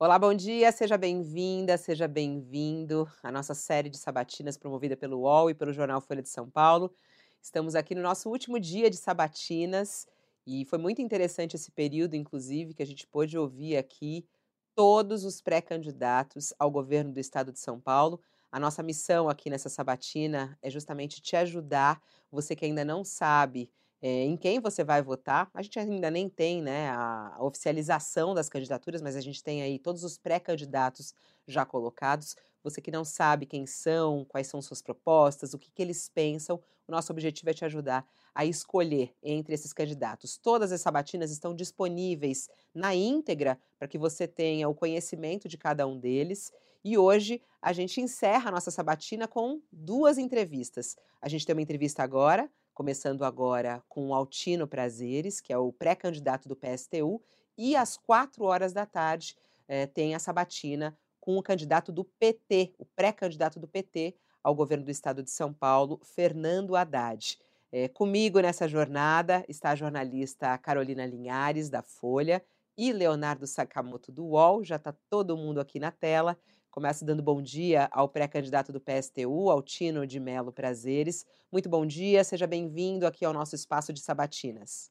[0.00, 5.50] Olá, bom dia, seja bem-vinda, seja bem-vindo à nossa série de sabatinas promovida pelo UOL
[5.50, 6.94] e pelo jornal Folha de São Paulo.
[7.42, 10.06] Estamos aqui no nosso último dia de sabatinas
[10.46, 14.24] e foi muito interessante esse período, inclusive, que a gente pôde ouvir aqui
[14.72, 18.20] todos os pré-candidatos ao governo do estado de São Paulo.
[18.52, 23.68] A nossa missão aqui nessa sabatina é justamente te ajudar, você que ainda não sabe
[24.00, 25.50] é, em quem você vai votar.
[25.52, 29.78] A gente ainda nem tem né, a, oficialização das candidaturas, mas a gente tem aí
[29.78, 31.12] todos os pré-candidatos
[31.46, 32.36] já colocados.
[32.62, 36.60] Você que não sabe quem são, quais são suas propostas, o que, que eles pensam,
[36.86, 40.38] o nosso objetivo é te ajudar a escolher entre esses candidatos.
[40.38, 45.86] Todas as sabatinas estão disponíveis na íntegra para que você tenha o conhecimento de cada
[45.86, 46.52] um deles.
[46.84, 50.96] E hoje a gente encerra a nossa sabatina com duas entrevistas.
[51.20, 55.72] A gente tem uma entrevista agora começando agora com o Altino Prazeres, que é o
[55.72, 57.20] pré-candidato do PSTU,
[57.56, 62.74] e às quatro horas da tarde eh, tem a sabatina com o candidato do PT,
[62.78, 67.36] o pré-candidato do PT ao governo do estado de São Paulo, Fernando Haddad.
[67.72, 72.44] É, comigo nessa jornada está a jornalista Carolina Linhares, da Folha,
[72.76, 74.62] e Leonardo Sakamoto, do UOL.
[74.62, 76.38] Já está todo mundo aqui na tela.
[76.78, 81.26] Começo dando bom dia ao pré-candidato do PSTU, Altino de Melo Prazeres.
[81.50, 84.88] Muito bom dia, seja bem-vindo aqui ao nosso espaço de sabatinas.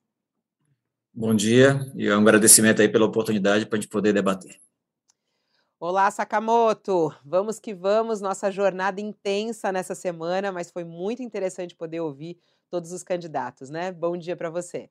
[1.14, 4.58] Bom dia e um agradecimento aí pela oportunidade para a gente poder debater.
[5.80, 7.16] Olá, Sakamoto!
[7.24, 12.38] Vamos que vamos, nossa jornada intensa nessa semana, mas foi muito interessante poder ouvir
[12.70, 13.94] todos os candidatos, né?
[13.94, 14.90] Bom dia para você.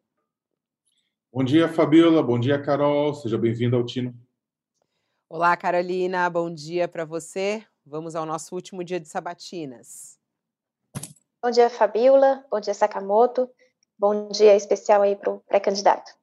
[1.30, 2.22] Bom dia, Fabiola.
[2.22, 3.12] Bom dia, Carol.
[3.12, 4.18] Seja bem-vinda ao Tino.
[5.28, 7.66] Olá, Carolina, bom dia para você.
[7.84, 10.20] Vamos ao nosso último dia de sabatinas.
[11.42, 12.46] Bom dia, Fabiola.
[12.48, 13.50] Bom dia, Sakamoto.
[13.98, 16.16] Bom dia especial aí para o pré-candidato.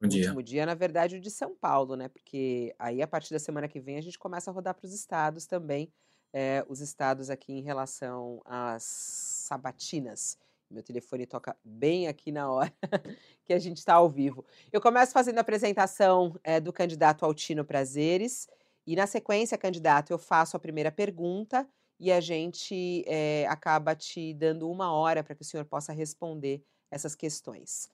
[0.00, 0.28] Bom dia.
[0.28, 2.08] Último dia, na verdade, o de São Paulo, né?
[2.08, 4.94] Porque aí, a partir da semana que vem, a gente começa a rodar para os
[4.94, 5.92] estados também,
[6.32, 10.38] é, os estados aqui em relação às sabatinas.
[10.70, 12.72] Meu telefone toca bem aqui na hora
[13.44, 14.44] que a gente está ao vivo.
[14.72, 18.48] Eu começo fazendo a apresentação é, do candidato Altino Prazeres.
[18.86, 21.66] E na sequência, candidato, eu faço a primeira pergunta
[21.98, 26.62] e a gente é, acaba te dando uma hora para que o senhor possa responder
[26.90, 27.88] essas questões.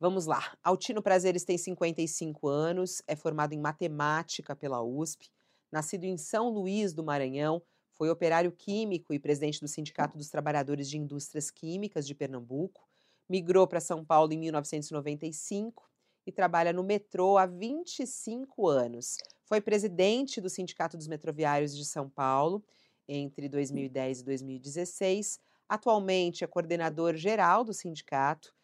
[0.00, 0.56] Vamos lá.
[0.64, 5.30] Altino Prazeres tem 55 anos, é formado em matemática pela USP,
[5.70, 7.62] nascido em São Luís do Maranhão,
[7.94, 12.88] foi operário químico e presidente do Sindicato dos Trabalhadores de Indústrias Químicas de Pernambuco.
[13.28, 15.88] Migrou para São Paulo em 1995
[16.26, 19.16] e trabalha no metrô há 25 anos.
[19.44, 22.62] Foi presidente do Sindicato dos Metroviários de São Paulo
[23.08, 25.40] entre 2010 e 2016.
[25.68, 28.54] Atualmente é coordenador geral do sindicato.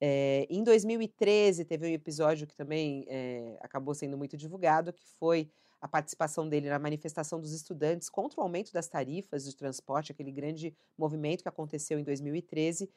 [0.00, 5.50] É, em 2013 teve um episódio que também é, acabou sendo muito divulgado, que foi
[5.84, 10.32] a participação dele na manifestação dos estudantes contra o aumento das tarifas de transporte, aquele
[10.32, 12.84] grande movimento que aconteceu em 2013.
[12.84, 12.90] Uh,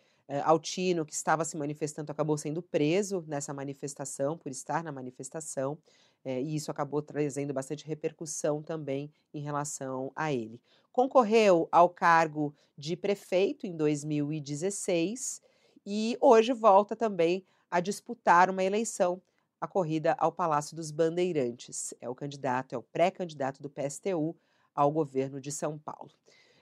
[0.46, 6.30] Altino, que estava se manifestando, acabou sendo preso nessa manifestação, por estar na manifestação, uh,
[6.30, 10.62] e isso acabou trazendo bastante repercussão também em relação a ele.
[10.90, 15.42] Concorreu ao cargo de prefeito em 2016
[15.86, 19.22] e hoje volta também a disputar uma eleição
[19.60, 21.94] a corrida ao Palácio dos Bandeirantes.
[22.00, 24.36] É o candidato, é o pré-candidato do PSTU
[24.74, 26.12] ao governo de São Paulo.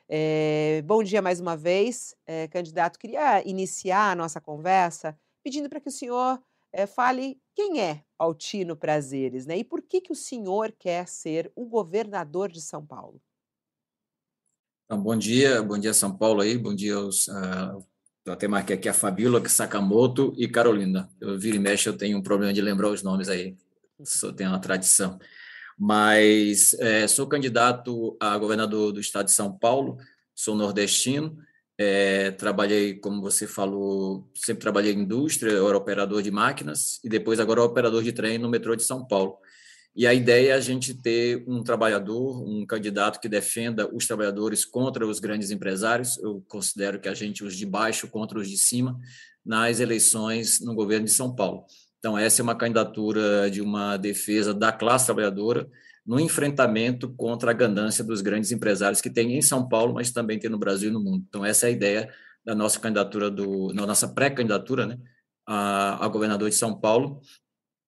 [0.07, 2.99] É, bom dia mais uma vez, é, candidato.
[2.99, 6.41] Queria iniciar a nossa conversa pedindo para que o senhor
[6.71, 9.57] é, fale quem é Altino Prazeres, né?
[9.57, 13.21] E por que que o senhor quer ser o governador de São Paulo?
[14.85, 17.83] Então, bom dia, bom dia São Paulo aí, bom dia aos uh,
[18.25, 21.07] eu até marquei aqui a Fabíola, Sakamoto e Carolina.
[21.21, 23.55] Eu viro e mexe, eu tenho um problema de lembrar os nomes aí.
[24.03, 25.19] Só tenho uma tradição.
[25.77, 29.97] Mas é, sou candidato a governador do estado de São Paulo,
[30.33, 31.37] sou nordestino,
[31.77, 37.09] é, trabalhei, como você falou, sempre trabalhei em indústria, eu era operador de máquinas e
[37.09, 39.37] depois agora operador de trem no metrô de São Paulo.
[39.95, 44.65] E a ideia é a gente ter um trabalhador, um candidato que defenda os trabalhadores
[44.65, 46.17] contra os grandes empresários.
[46.17, 48.99] Eu considero que a gente, os de baixo contra os de cima,
[49.45, 51.65] nas eleições no governo de São Paulo.
[51.99, 55.67] Então, essa é uma candidatura de uma defesa da classe trabalhadora
[56.05, 60.37] no enfrentamento contra a ganância dos grandes empresários que tem em São Paulo, mas também
[60.37, 61.25] tem no Brasil e no mundo.
[61.27, 62.13] Então, essa é a ideia
[62.43, 64.99] da nossa candidatura, do, da nossa pré-candidatura né,
[65.47, 67.21] a, a governador de São Paulo,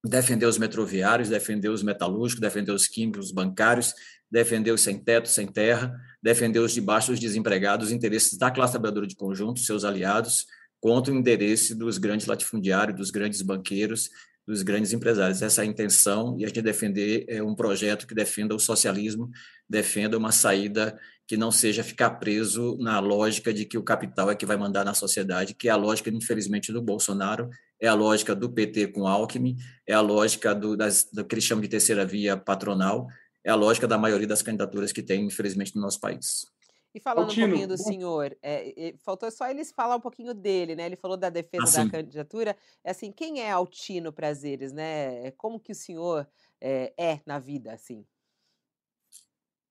[0.08, 3.94] defender os metroviários, defender os metalúrgicos, defender os químicos, os bancários,
[4.30, 8.52] defender os sem teto, sem terra, defender os de baixo, os desempregados, os interesses da
[8.52, 10.46] classe trabalhadora de conjunto, seus aliados,
[10.80, 14.10] contra o interesse dos grandes latifundiários, dos grandes banqueiros,
[14.46, 15.42] dos grandes empresários.
[15.42, 19.30] Essa é a intenção e a gente defender é um projeto que defenda o socialismo,
[19.70, 24.36] defenda uma saída que não seja ficar preso na lógica de que o capital é
[24.36, 27.50] que vai mandar na sociedade, que é a lógica, infelizmente, do Bolsonaro,
[27.80, 31.44] é a lógica do PT com Alckmin, é a lógica do, das, do que eles
[31.44, 33.08] chamam de terceira via patronal,
[33.44, 36.46] é a lógica da maioria das candidaturas que tem, infelizmente, no nosso país.
[36.94, 40.76] E falando Altino, um pouquinho do senhor, é, faltou só eles falar um pouquinho dele,
[40.76, 40.86] né?
[40.86, 42.58] Ele falou da defesa ah, da candidatura.
[42.84, 45.30] É assim, quem é Altino Prazeres, né?
[45.32, 46.28] Como que o senhor
[46.60, 48.04] é, é na vida, assim?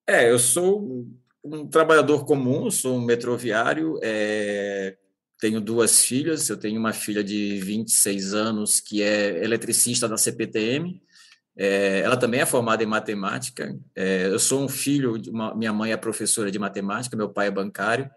[0.06, 1.04] É, eu sou
[1.42, 4.96] um trabalhador comum, sou um metroviário, é,
[5.38, 11.00] tenho duas filhas, eu tenho uma filha de 26 anos que é eletricista da CPTM,
[11.56, 13.78] é, ela também é formada em matemática.
[13.94, 17.50] É, eu sou um filho, uma, minha mãe é professora de matemática, meu pai é
[17.50, 18.10] bancário,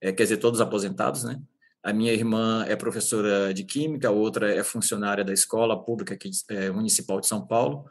[0.00, 1.40] é, quer dizer, todos aposentados, né?
[1.82, 6.30] A minha irmã é professora de química, a outra é funcionária da escola pública aqui,
[6.50, 7.84] é, municipal de São Paulo.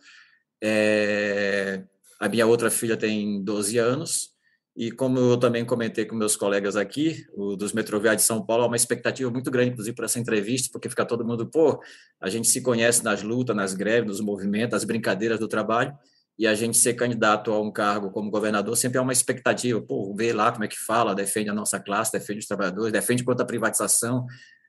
[0.61, 1.83] É,
[2.19, 4.34] a minha outra filha tem 12 anos.
[4.75, 8.63] E como eu também comentei com meus colegas aqui, o dos Metroviários de São Paulo,
[8.63, 11.81] há uma expectativa muito grande, inclusive, para essa entrevista, porque fica todo mundo, pô,
[12.19, 15.97] a gente se conhece nas lutas, nas greves, nos movimentos, nas brincadeiras do trabalho,
[16.37, 20.13] e a gente ser candidato a um cargo como governador sempre é uma expectativa, pô,
[20.13, 23.43] ver lá como é que fala, defende a nossa classe, defende os trabalhadores, defende contra
[23.43, 24.25] a privatização,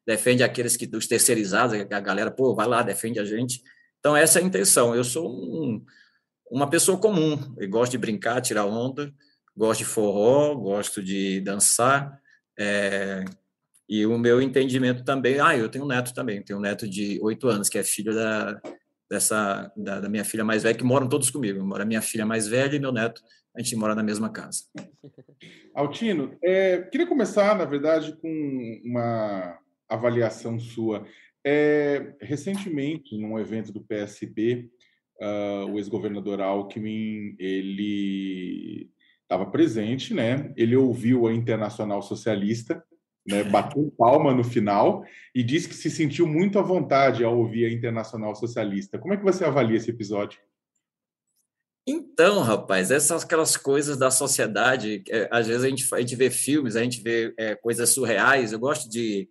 [0.07, 3.61] defende aqueles que dos terceirizados, a galera, pô, vai lá, defende a gente.
[3.99, 4.95] Então, essa é a intenção.
[4.95, 5.85] Eu sou um,
[6.49, 9.13] uma pessoa comum, eu gosto de brincar, tirar onda,
[9.57, 12.21] gosto de forró, gosto de dançar,
[12.59, 13.25] é,
[13.89, 17.21] e o meu entendimento também, ah, eu tenho um neto também, tenho um neto de
[17.23, 18.61] oito anos, que é filho da,
[19.09, 22.49] dessa, da, da, minha filha mais velha, que moram todos comigo, mora minha filha mais
[22.49, 23.23] velha e meu neto,
[23.55, 24.65] a gente mora na mesma casa.
[25.75, 29.59] Altino, é, queria começar, na verdade, com uma
[29.89, 31.07] avaliação sua.
[31.45, 34.69] É, recentemente, num evento do PSB,
[35.21, 38.91] uh, ah, o ex-governador Alckmin, ele
[39.27, 40.53] estava presente, né?
[40.57, 42.83] Ele ouviu a Internacional Socialista,
[43.27, 43.43] né?
[43.51, 47.73] Bateu palma no final e disse que se sentiu muito à vontade ao ouvir a
[47.73, 48.99] Internacional Socialista.
[48.99, 50.39] Como é que você avalia esse episódio?
[51.89, 55.05] Então, rapaz, essas aquelas coisas da sociedade.
[55.09, 58.53] É, às vezes a gente, a gente vê filmes, a gente vê é, coisas surreais.
[58.53, 59.29] Eu gosto de,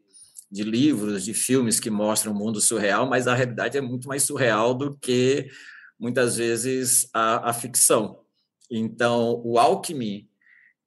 [0.51, 4.23] de livros, de filmes que mostram o mundo surreal, mas a realidade é muito mais
[4.23, 5.49] surreal do que
[5.99, 8.24] muitas vezes a, a ficção.
[8.71, 10.27] Então, o Alckmin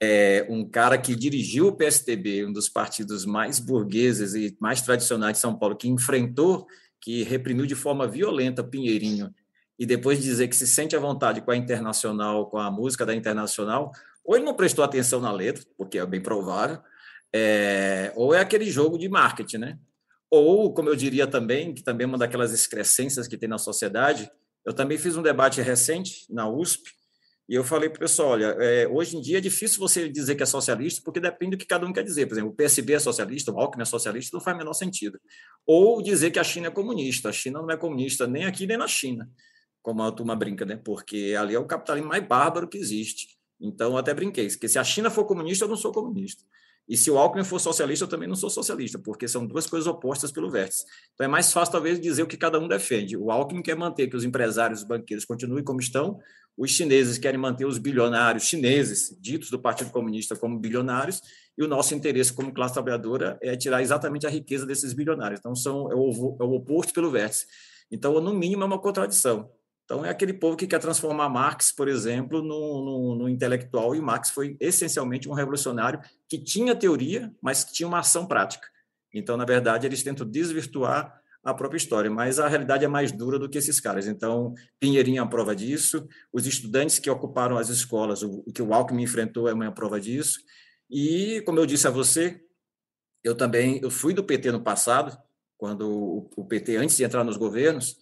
[0.00, 5.34] é um cara que dirigiu o PSDB, um dos partidos mais burgueses e mais tradicionais
[5.34, 6.66] de São Paulo, que enfrentou,
[7.00, 9.34] que reprimiu de forma violenta Pinheirinho,
[9.78, 13.14] e depois dizer que se sente à vontade com a Internacional, com a música da
[13.14, 13.92] Internacional,
[14.24, 16.78] ou ele não prestou atenção na letra, porque é bem provável,
[17.32, 19.78] é, ou é aquele jogo de marketing, né?
[20.30, 24.30] Ou, como eu diria também, que também é uma daquelas excrescências que tem na sociedade,
[24.64, 26.90] eu também fiz um debate recente na USP,
[27.48, 30.34] e eu falei para o pessoal, olha, é, hoje em dia é difícil você dizer
[30.34, 32.26] que é socialista, porque depende do que cada um quer dizer.
[32.26, 35.18] Por exemplo, o PSB é socialista, o Alckmin é socialista, não faz o menor sentido.
[35.66, 37.30] Ou dizer que a China é comunista.
[37.30, 39.30] A China não é comunista nem aqui nem na China,
[39.80, 40.76] como a turma brinca, né?
[40.76, 43.38] Porque ali é o capitalismo mais bárbaro que existe.
[43.58, 46.44] Então, eu até brinquei, que se a China for comunista, eu não sou comunista.
[46.88, 49.86] E se o Alckmin for socialista, eu também não sou socialista, porque são duas coisas
[49.86, 50.84] opostas pelo vértice.
[51.14, 53.16] Então é mais fácil, talvez, dizer o que cada um defende.
[53.16, 56.18] O Alckmin quer manter que os empresários, os banqueiros continuem como estão,
[56.56, 61.20] os chineses querem manter os bilionários chineses, ditos do Partido Comunista como bilionários,
[61.56, 65.40] e o nosso interesse como classe trabalhadora é tirar exatamente a riqueza desses bilionários.
[65.40, 67.46] Então são, é, o, é o oposto pelo vértice.
[67.90, 69.50] Então, no mínimo, é uma contradição.
[69.88, 74.00] Então, é aquele povo que quer transformar Marx, por exemplo, no, no, no, intelectual, e
[74.02, 78.68] Marx foi essencialmente um revolucionário que tinha teoria, mas que tinha uma ação prática.
[79.14, 83.38] Então, na verdade, eles tentam desvirtuar a própria história, mas a realidade é mais dura
[83.38, 84.06] do que esses caras.
[84.06, 88.60] Então, Pinheirinho é uma prova disso, os estudantes que ocuparam as escolas, o, o que
[88.60, 90.38] o Alckmin enfrentou é uma prova disso,
[90.90, 92.38] e, como eu disse a você,
[93.24, 95.16] eu também eu fui do PT no passado,
[95.56, 97.96] quando o, o PT, antes de entrar nos governos,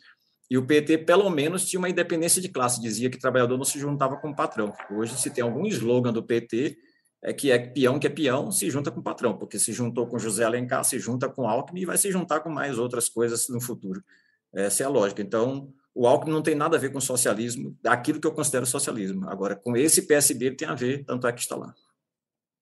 [0.51, 3.79] e o PT, pelo menos, tinha uma independência de classe, dizia que trabalhador não se
[3.79, 4.73] juntava com o patrão.
[4.91, 6.77] Hoje, se tem algum slogan do PT,
[7.23, 10.07] é que é peão que é peão, se junta com o patrão, porque se juntou
[10.07, 13.49] com José Alencar, se junta com Alckmin e vai se juntar com mais outras coisas
[13.49, 14.03] no futuro.
[14.55, 15.21] Essa é a lógica.
[15.21, 19.29] Então, o Alckmin não tem nada a ver com socialismo, aquilo que eu considero socialismo.
[19.29, 21.75] Agora, com esse PSB ele tem a ver, tanto é que está lá.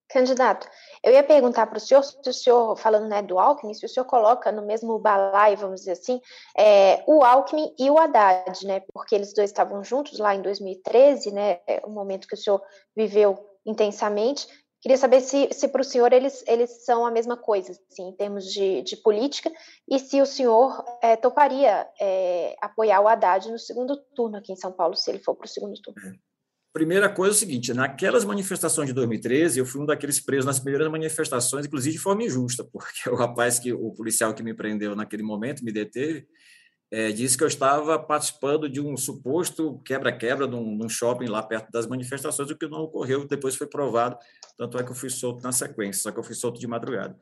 [0.09, 0.67] Candidato,
[1.03, 3.89] eu ia perguntar para o senhor, se o senhor, falando né, do Alckmin, se o
[3.89, 6.21] senhor coloca no mesmo balaio, vamos dizer assim,
[6.57, 8.81] é, o Alckmin e o Haddad, né?
[8.93, 11.59] Porque eles dois estavam juntos lá em 2013, né?
[11.83, 12.61] O momento que o senhor
[12.95, 14.47] viveu intensamente.
[14.85, 18.15] Queria saber se, se para o senhor eles, eles são a mesma coisa, assim, em
[18.15, 19.51] termos de, de política,
[19.89, 24.55] e se o senhor é, toparia é, apoiar o Haddad no segundo turno aqui em
[24.55, 26.15] São Paulo, se ele for para o segundo turno.
[26.75, 30.59] Primeira coisa é o seguinte: naquelas manifestações de 2013, eu fui um daqueles presos nas
[30.59, 34.93] primeiras manifestações, inclusive de forma injusta, porque o rapaz que o policial que me prendeu
[34.93, 36.27] naquele momento me deteve,
[36.91, 41.87] é, disse que eu estava participando de um suposto quebra-quebra num, shopping lá perto das
[41.87, 44.17] manifestações, o que não ocorreu, depois foi provado,
[44.57, 47.17] tanto é que eu fui solto na sequência, só que eu fui solto de madrugada.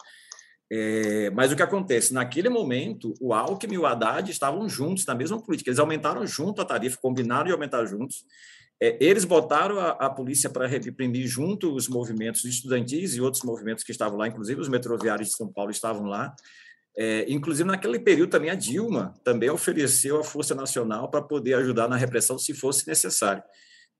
[0.71, 2.11] É, mas o que acontece?
[2.11, 6.59] Naquele momento, o Alckmin e o Haddad estavam juntos na mesma política, eles aumentaram junto
[6.59, 8.25] a tarifa, combinaram de aumentar juntos,
[8.83, 13.81] é, eles botaram a, a polícia para reprimir junto os movimentos estudantis e outros movimentos
[13.81, 16.35] que estavam lá, inclusive os metroviários de São Paulo estavam lá.
[16.97, 21.87] É, inclusive, naquele período também a Dilma também ofereceu a Força Nacional para poder ajudar
[21.87, 23.41] na repressão se fosse necessário.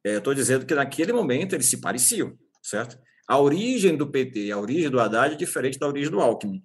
[0.04, 3.00] É, Estou dizendo que naquele momento eles se pareciam, certo?
[3.25, 6.62] A origem do PT a origem do Haddad é diferente da origem do Alckmin.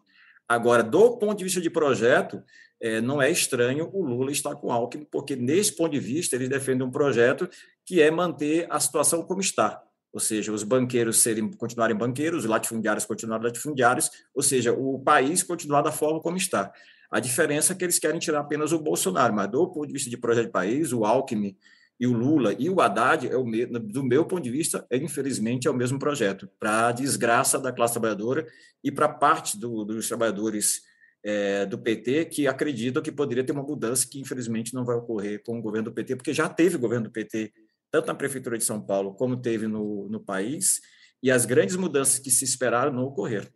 [0.49, 2.43] Agora, do ponto de vista de projeto,
[2.81, 6.37] é, não é estranho o Lula estar com o Alckmin, porque, nesse ponto de vista,
[6.37, 7.49] eles defendem um projeto
[7.89, 12.51] que é manter a situação como está, ou seja, os banqueiros serem, continuarem banqueiros, os
[12.51, 16.71] latifundiários continuarem latifundiários, ou seja, o país continuar da forma como está.
[17.11, 20.11] A diferença é que eles querem tirar apenas o Bolsonaro, mas do ponto de vista
[20.11, 21.57] de projeto de país, o Alckmin
[21.99, 23.45] e o Lula e o Haddad, é o
[23.81, 27.73] do meu ponto de vista, é, infelizmente, é o mesmo projeto, para a desgraça da
[27.73, 28.47] classe trabalhadora
[28.85, 30.83] e para parte do, dos trabalhadores
[31.25, 35.43] é, do PT que acreditam que poderia ter uma mudança que, infelizmente, não vai ocorrer
[35.43, 37.51] com o governo do PT, porque já teve governo do PT,
[37.91, 40.81] tanto na Prefeitura de São Paulo como teve no, no país,
[41.23, 43.49] e as grandes mudanças que se esperaram não ocorreram.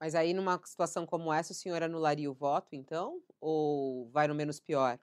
[0.00, 3.20] Mas aí, numa situação como essa, o senhor anularia o voto, então?
[3.40, 4.98] Ou vai no menos pior?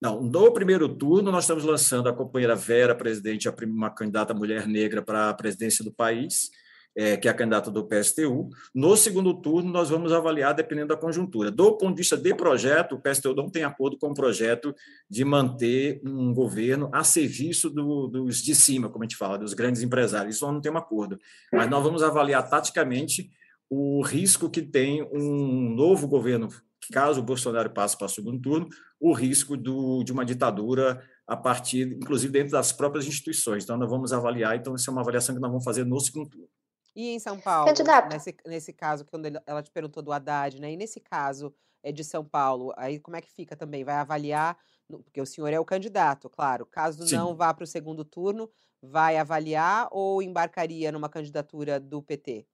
[0.00, 5.00] Não, no primeiro turno, nós estamos lançando a companheira Vera, presidente, uma candidata mulher negra
[5.00, 6.50] para a presidência do país,
[6.96, 8.48] é, que é a candidata do PSTU.
[8.74, 11.50] No segundo turno, nós vamos avaliar dependendo da conjuntura.
[11.50, 14.74] Do ponto de vista de projeto, o PSTU não tem acordo com o projeto
[15.08, 19.52] de manter um governo a serviço do, dos de cima, como a gente fala, dos
[19.52, 20.36] grandes empresários.
[20.36, 21.18] Isso não tem um acordo.
[21.52, 23.30] Mas nós vamos avaliar taticamente
[23.68, 26.48] o risco que tem um novo governo
[26.92, 28.68] caso o Bolsonaro passe para o segundo turno,
[29.00, 33.64] o risco do, de uma ditadura a partir, inclusive, dentro das próprias instituições.
[33.64, 36.30] Então, nós vamos avaliar, então, essa é uma avaliação que nós vamos fazer no segundo
[36.30, 36.48] turno.
[36.96, 37.70] E em São Paulo,
[38.10, 40.72] nesse, nesse caso, quando ela te perguntou do Haddad, né?
[40.72, 43.84] E nesse caso é de São Paulo, aí como é que fica também?
[43.84, 44.56] Vai avaliar,
[44.88, 46.64] porque o senhor é o candidato, claro.
[46.64, 47.16] Caso Sim.
[47.16, 48.50] não vá para o segundo turno,
[48.80, 52.46] vai avaliar ou embarcaria numa candidatura do PT?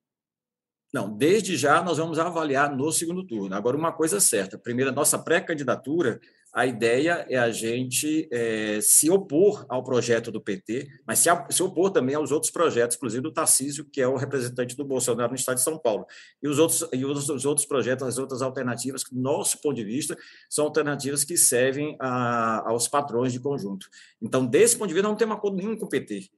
[0.93, 3.55] Não, desde já nós vamos avaliar no segundo turno.
[3.55, 6.21] Agora, uma coisa certa: primeiro, a nossa pré-candidatura,
[6.53, 11.63] a ideia é a gente é, se opor ao projeto do PT, mas se, se,
[11.63, 15.35] opor também aos outros projetos, inclusive do Tarcísio, que é o representante do Bolsonaro no
[15.35, 16.05] estado de São Paulo.
[16.43, 19.77] E os outros, e os, os outros projetos, as outras alternativas, que, do nosso ponto
[19.77, 20.15] de vista,
[20.51, 23.89] são alternativas que servem a, aos patrões de conjunto.
[24.21, 26.29] Então, desse ponto de vista, não tem acordo nenhum com o PT.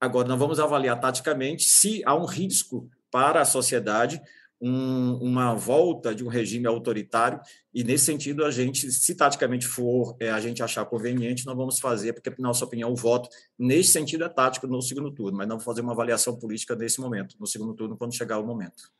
[0.00, 4.22] Agora, nós vamos avaliar taticamente se há um risco para a sociedade
[4.66, 7.38] um, uma volta de um regime autoritário,
[7.72, 11.78] e nesse sentido, a gente, se taticamente for é, a gente achar conveniente, nós vamos
[11.78, 13.28] fazer, porque, na nossa opinião, o voto,
[13.58, 17.36] nesse sentido, é tático no segundo turno, mas não fazer uma avaliação política nesse momento,
[17.38, 18.90] no segundo turno, quando chegar o momento.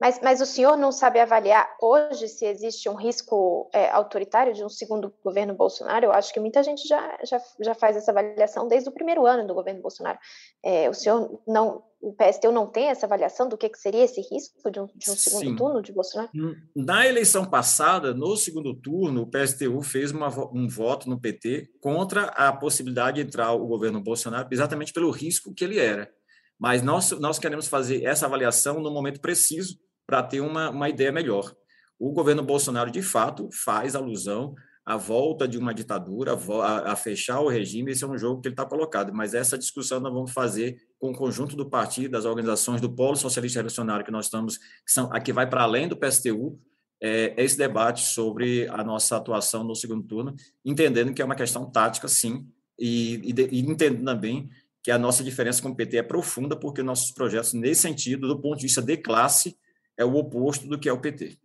[0.00, 4.64] Mas, mas o senhor não sabe avaliar hoje se existe um risco é, autoritário de
[4.64, 6.06] um segundo governo Bolsonaro?
[6.06, 9.46] Eu acho que muita gente já, já, já faz essa avaliação desde o primeiro ano
[9.46, 10.18] do governo Bolsonaro.
[10.60, 14.20] É, o senhor não, o PSTU não tem essa avaliação do que, que seria esse
[14.20, 15.56] risco de um, de um segundo Sim.
[15.56, 16.28] turno de Bolsonaro?
[16.34, 21.70] Hum, na eleição passada, no segundo turno, o PSTU fez uma, um voto no PT
[21.80, 26.10] contra a possibilidade de entrar o governo Bolsonaro, exatamente pelo risco que ele era.
[26.58, 31.12] Mas nós, nós queremos fazer essa avaliação no momento preciso para ter uma, uma ideia
[31.12, 31.54] melhor.
[32.00, 37.40] O governo Bolsonaro, de fato, faz alusão à volta de uma ditadura, a, a fechar
[37.40, 40.32] o regime, esse é um jogo que ele está colocado, mas essa discussão nós vamos
[40.32, 44.58] fazer com o conjunto do partido, das organizações do Polo Socialista Revolucionário que nós estamos,
[44.58, 46.58] que são aqui vai para além do PSTU,
[47.00, 50.34] é, esse debate sobre a nossa atuação no segundo turno,
[50.64, 52.46] entendendo que é uma questão tática, sim,
[52.78, 54.48] e, e, e entendendo também
[54.82, 58.40] que a nossa diferença com o PT é profunda, porque nossos projetos, nesse sentido, do
[58.40, 59.56] ponto de vista de classe,
[59.96, 61.38] é o oposto do que é o PT.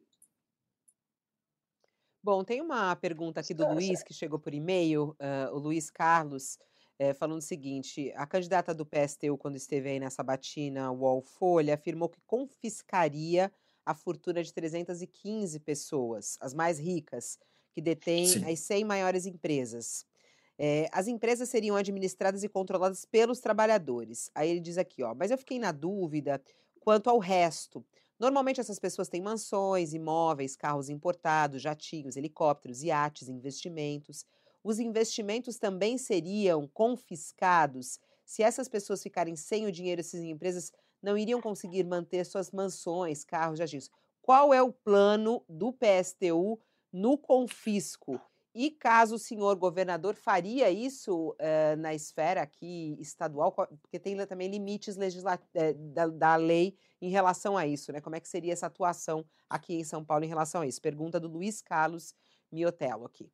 [2.28, 6.60] Bom, tem uma pergunta aqui do Luiz que chegou por e-mail, uh, o Luiz Carlos,
[7.00, 11.76] é, falando o seguinte: a candidata do PSTU, quando esteve aí nessa batina UOL Folha,
[11.76, 13.50] afirmou que confiscaria
[13.86, 17.40] a fortuna de 315 pessoas, as mais ricas,
[17.72, 18.52] que detêm Sim.
[18.52, 20.06] as 100 maiores empresas.
[20.60, 24.30] É, as empresas seriam administradas e controladas pelos trabalhadores.
[24.36, 26.44] Aí ele diz aqui, ó, mas eu fiquei na dúvida
[26.82, 27.86] quanto ao resto.
[28.20, 34.26] Normalmente essas pessoas têm mansões, imóveis, carros importados, jatinhos, helicópteros, iates, investimentos.
[34.64, 40.72] Os investimentos também seriam confiscados se essas pessoas ficarem sem o dinheiro, essas empresas
[41.02, 43.90] não iriam conseguir manter suas mansões, carros, jatinhos.
[44.22, 46.60] Qual é o plano do PSTU
[46.92, 48.20] no confisco?
[48.60, 54.50] E caso o senhor governador faria isso eh, na esfera aqui estadual, porque tem também
[54.50, 54.98] limites
[55.54, 58.02] eh, da, da, lei em relação a isso, né?
[58.02, 60.82] Como é que seria essa atuação aqui em São Paulo em relação a isso?
[60.82, 62.16] Pergunta do Luiz Carlos
[62.52, 63.32] Miotello aqui.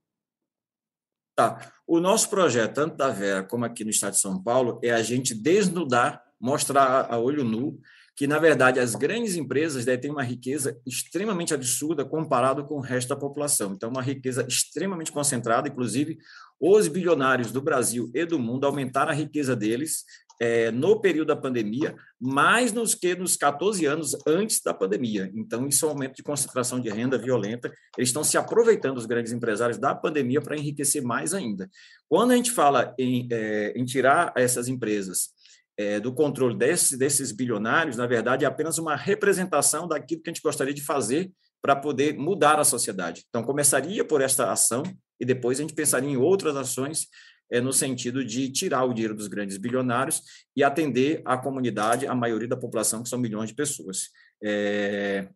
[1.34, 1.72] Tá.
[1.88, 5.02] O nosso projeto, tanto da Vera como aqui no estado de São Paulo, é a
[5.02, 7.80] gente desnudar, mostrar a olho nu
[8.16, 13.10] que, na verdade, as grandes empresas têm uma riqueza extremamente absurda comparado com o resto
[13.10, 13.74] da população.
[13.74, 16.18] Então, uma riqueza extremamente concentrada, inclusive,
[16.60, 20.06] os bilionários do Brasil e do mundo aumentaram a riqueza deles
[20.40, 25.32] é, no período da pandemia, mais nos que nos 14 anos antes da pandemia.
[25.34, 27.74] Então, isso é um aumento de concentração de renda violenta.
[27.98, 31.70] Eles estão se aproveitando, os grandes empresários, da pandemia para enriquecer mais ainda.
[32.08, 35.30] Quando a gente fala em, é, em tirar essas empresas
[35.78, 40.34] é, do controle desse, desses bilionários, na verdade, é apenas uma representação daquilo que a
[40.34, 43.24] gente gostaria de fazer para poder mudar a sociedade.
[43.30, 44.84] Então, começaria por esta ação
[45.20, 47.08] e depois a gente pensaria em outras ações
[47.52, 50.22] é, no sentido de tirar o dinheiro dos grandes bilionários
[50.56, 54.10] e atender a comunidade, a maioria da população, que são milhões de pessoas.
[54.44, 55.30] É,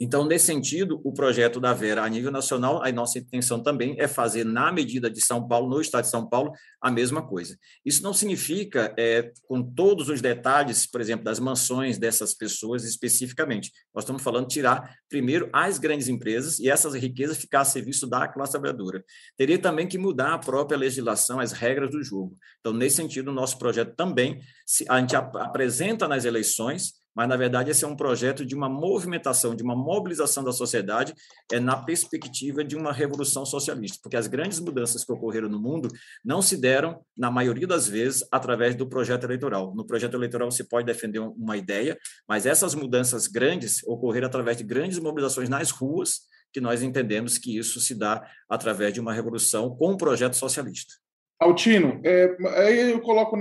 [0.00, 4.08] então, nesse sentido, o projeto da Vera a nível nacional, a nossa intenção também é
[4.08, 7.56] fazer, na medida de São Paulo, no estado de São Paulo, a mesma coisa.
[7.84, 13.70] Isso não significa, é, com todos os detalhes, por exemplo, das mansões dessas pessoas especificamente.
[13.94, 18.26] Nós estamos falando tirar, primeiro, as grandes empresas e essas riquezas ficar a serviço da
[18.26, 19.04] classe trabalhadora.
[19.36, 22.36] Teria também que mudar a própria legislação, as regras do jogo.
[22.58, 24.40] Então, nesse sentido, o nosso projeto também,
[24.88, 28.68] a gente ap apresenta nas eleições mas na verdade esse é um projeto de uma
[28.68, 31.14] movimentação, de uma mobilização da sociedade
[31.52, 35.88] é na perspectiva de uma revolução socialista, porque as grandes mudanças que ocorreram no mundo
[36.24, 39.74] não se deram, na maioria das vezes, através do projeto eleitoral.
[39.74, 44.64] No projeto eleitoral você pode defender uma ideia, mas essas mudanças grandes ocorreram através de
[44.64, 49.74] grandes mobilizações nas ruas, que nós entendemos que isso se dá através de uma revolução
[49.76, 51.03] com um projeto socialista.
[51.38, 53.36] Altino, é, aí eu coloco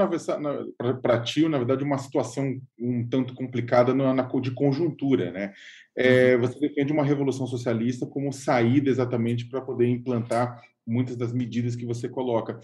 [1.02, 5.54] para ti, na verdade, uma situação um tanto complicada na, na de conjuntura, né?
[5.96, 6.42] É, uhum.
[6.42, 11.86] você defende uma revolução socialista como saída exatamente para poder implantar muitas das medidas que
[11.86, 12.60] você coloca.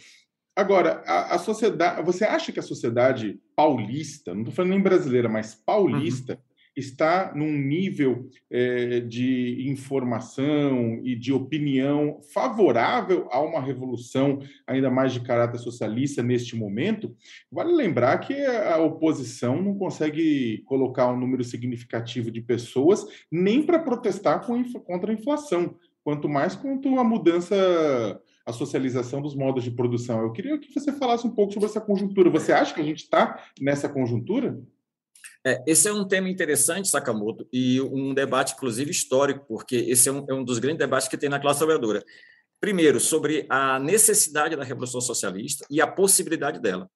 [0.56, 5.30] Agora, a, a, sociedade, você acha que a sociedade paulista, não estou falando nem brasileira,
[5.30, 13.62] mas paulista, uhum está num nível é, de informação e de opinião favorável a uma
[13.62, 17.16] revolução, ainda mais de caráter socialista, neste momento.
[17.52, 23.80] Vale lembrar que a oposição não consegue colocar um número significativo de pessoas nem para
[23.80, 24.46] protestar
[24.86, 27.56] contra a inflação, quanto mais quanto a mudança
[28.50, 30.22] a socialização dos modos de produção.
[30.22, 32.32] Eu queria que você falasse um pouco sobre essa conjuntura.
[32.32, 34.60] Você acha que a gente está nessa conjuntura?
[35.46, 40.12] É, esse é um tema interessante, Sakamoto, e um debate, inclusive, histórico, porque esse é
[40.12, 42.04] um, é um dos grandes debates que tem na classe trabalhadora.
[42.60, 46.90] Primeiro, sobre a necessidade da Revolução Socialista e a possibilidade dela.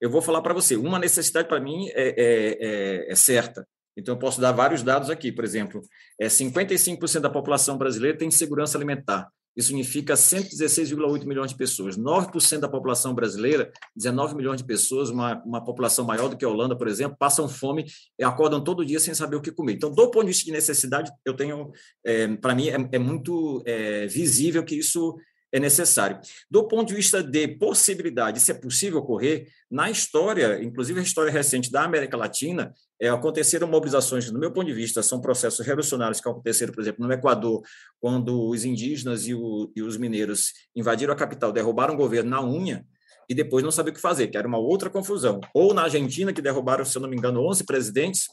[0.00, 3.66] Eu vou falar para você, uma necessidade para mim é, é, é, é, certa.
[3.96, 5.30] Então, eu posso dar vários dados aqui.
[5.30, 5.80] Por exemplo,
[6.20, 9.30] é, 55% da população brasileira tem segurança alimentar.
[9.56, 11.96] Isso significa 116,8 milhões de pessoas.
[11.96, 16.48] 9% da população brasileira, 19 milhões de pessoas, uma, uma população maior do que a
[16.48, 17.86] Holanda, por exemplo, passam fome
[18.18, 19.72] e acordam todo dia sem saber o que comer.
[19.72, 21.70] Então, do ponto de vista de necessidade, eu tenho,
[22.04, 25.16] é, para mim, é, é muito é, visível que isso
[25.52, 26.18] é necessário.
[26.50, 31.30] Do ponto de vista de possibilidade, se é possível ocorrer, na história, inclusive a história
[31.30, 36.20] recente da América Latina, é, aconteceram mobilizações, no meu ponto de vista, são processos revolucionários
[36.20, 37.62] que aconteceram, por exemplo, no Equador,
[38.00, 42.44] quando os indígenas e, o, e os mineiros invadiram a capital, derrubaram o governo na
[42.44, 42.84] unha,
[43.28, 45.40] e depois não sabiam o que fazer, que era uma outra confusão.
[45.52, 48.26] Ou na Argentina, que derrubaram, se eu não me engano, 11 presidentes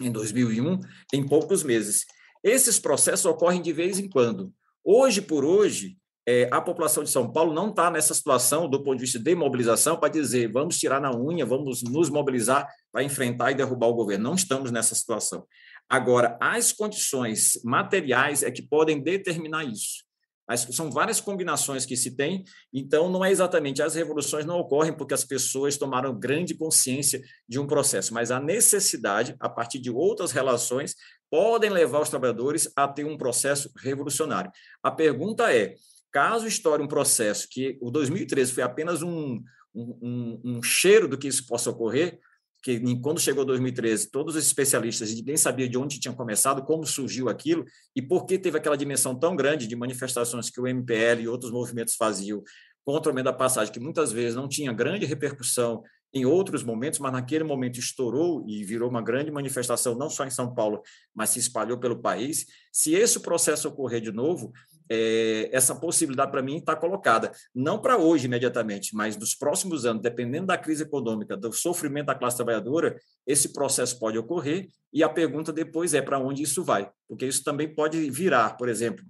[0.00, 0.80] em 2001,
[1.12, 2.06] em poucos meses.
[2.42, 4.52] Esses processos ocorrem de vez em quando.
[4.84, 8.96] Hoje por hoje, é, a população de São Paulo não está nessa situação, do ponto
[8.96, 13.50] de vista de mobilização, para dizer vamos tirar na unha, vamos nos mobilizar para enfrentar
[13.50, 14.24] e derrubar o governo.
[14.24, 15.44] Não estamos nessa situação.
[15.88, 20.04] Agora, as condições materiais é que podem determinar isso.
[20.46, 24.92] As, são várias combinações que se tem, então não é exatamente as revoluções não ocorrem
[24.92, 29.90] porque as pessoas tomaram grande consciência de um processo, mas a necessidade, a partir de
[29.90, 30.94] outras relações,
[31.30, 34.50] podem levar os trabalhadores a ter um processo revolucionário.
[34.82, 35.74] A pergunta é:
[36.12, 39.42] Caso estoure um processo que o 2013 foi apenas um,
[39.74, 42.20] um, um cheiro do que isso possa ocorrer,
[42.62, 47.28] que quando chegou 2013, todos os especialistas, ninguém sabia de onde tinha começado, como surgiu
[47.28, 47.64] aquilo
[47.96, 51.50] e por que teve aquela dimensão tão grande de manifestações que o MPL e outros
[51.50, 52.42] movimentos faziam
[52.84, 55.82] contra o meio da passagem, que muitas vezes não tinha grande repercussão
[56.14, 60.30] em outros momentos, mas naquele momento estourou e virou uma grande manifestação, não só em
[60.30, 60.82] São Paulo,
[61.14, 62.46] mas se espalhou pelo país.
[62.70, 64.52] Se esse processo ocorrer de novo,
[64.88, 70.02] é, essa possibilidade para mim está colocada, não para hoje imediatamente, mas nos próximos anos,
[70.02, 75.08] dependendo da crise econômica, do sofrimento da classe trabalhadora, esse processo pode ocorrer e a
[75.08, 79.04] pergunta depois é para onde isso vai, porque isso também pode virar, por exemplo,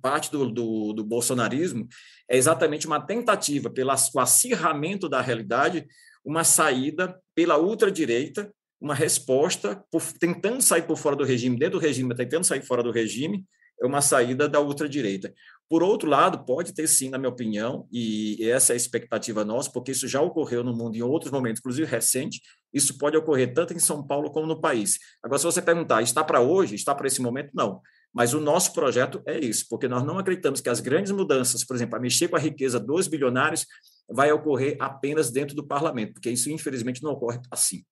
[0.00, 1.86] parte do, do, do bolsonarismo
[2.28, 5.86] é exatamente uma tentativa, pelo acirramento da realidade,
[6.24, 11.82] uma saída pela ultradireita, uma resposta, por, tentando sair por fora do regime, dentro do
[11.82, 13.44] regime, tentando sair fora do regime,
[13.86, 15.32] uma saída da ultradireita.
[15.68, 19.70] Por outro lado, pode ter sim, na minha opinião, e essa é a expectativa nossa,
[19.72, 22.42] porque isso já ocorreu no mundo em outros momentos, inclusive recente,
[22.72, 24.98] isso pode ocorrer tanto em São Paulo como no país.
[25.22, 27.50] Agora, se você perguntar, está para hoje, está para esse momento?
[27.54, 27.80] Não.
[28.12, 31.74] Mas o nosso projeto é isso, porque nós não acreditamos que as grandes mudanças, por
[31.74, 33.66] exemplo, a mexer com a riqueza dos bilionários,
[34.10, 37.82] vai ocorrer apenas dentro do parlamento, porque isso, infelizmente, não ocorre assim.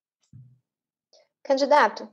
[1.42, 2.08] Candidato,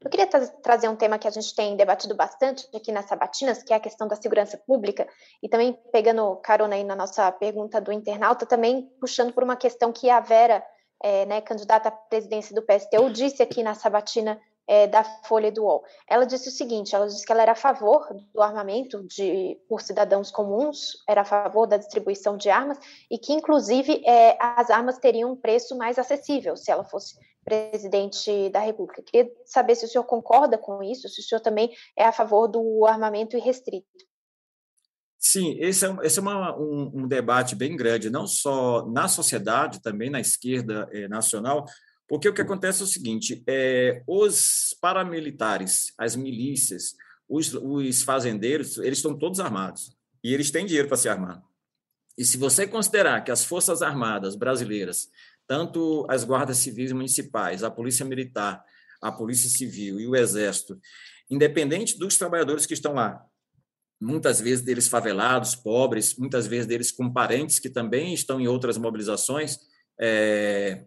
[0.00, 3.62] eu queria tra trazer um tema que a gente tem debatido bastante aqui nas sabatinas,
[3.62, 5.06] que é a questão da segurança pública,
[5.42, 9.92] e também pegando carona aí na nossa pergunta do internauta, também puxando por uma questão
[9.92, 10.64] que a Vera,
[11.02, 15.64] é, né, candidata à presidência do PSTU, disse aqui na sabatina é, da Folha do
[15.64, 15.84] UOL.
[16.08, 19.80] Ela disse o seguinte: ela disse que ela era a favor do armamento de, por
[19.80, 22.78] cidadãos comuns, era a favor da distribuição de armas
[23.10, 28.50] e que, inclusive, é, as armas teriam um preço mais acessível se ela fosse presidente
[28.50, 29.02] da República.
[29.02, 32.46] Queria saber se o senhor concorda com isso, se o senhor também é a favor
[32.46, 33.86] do armamento irrestrito.
[35.18, 39.80] Sim, esse é, esse é uma, um, um, debate bem grande, não só na sociedade,
[39.80, 41.64] também na esquerda eh, nacional,
[42.12, 46.94] porque o que acontece é o seguinte: é, os paramilitares, as milícias,
[47.26, 51.42] os, os fazendeiros, eles estão todos armados e eles têm dinheiro para se armar.
[52.18, 55.08] E se você considerar que as Forças Armadas brasileiras,
[55.46, 58.62] tanto as guardas civis municipais, a Polícia Militar,
[59.00, 60.78] a Polícia Civil e o Exército,
[61.30, 63.24] independente dos trabalhadores que estão lá,
[63.98, 68.76] muitas vezes deles favelados, pobres, muitas vezes deles com parentes que também estão em outras
[68.76, 69.60] mobilizações,
[69.98, 70.84] é,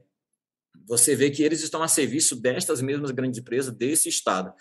[0.87, 4.53] você vê que eles estão a serviço destas mesmas grandes empresas desse Estado.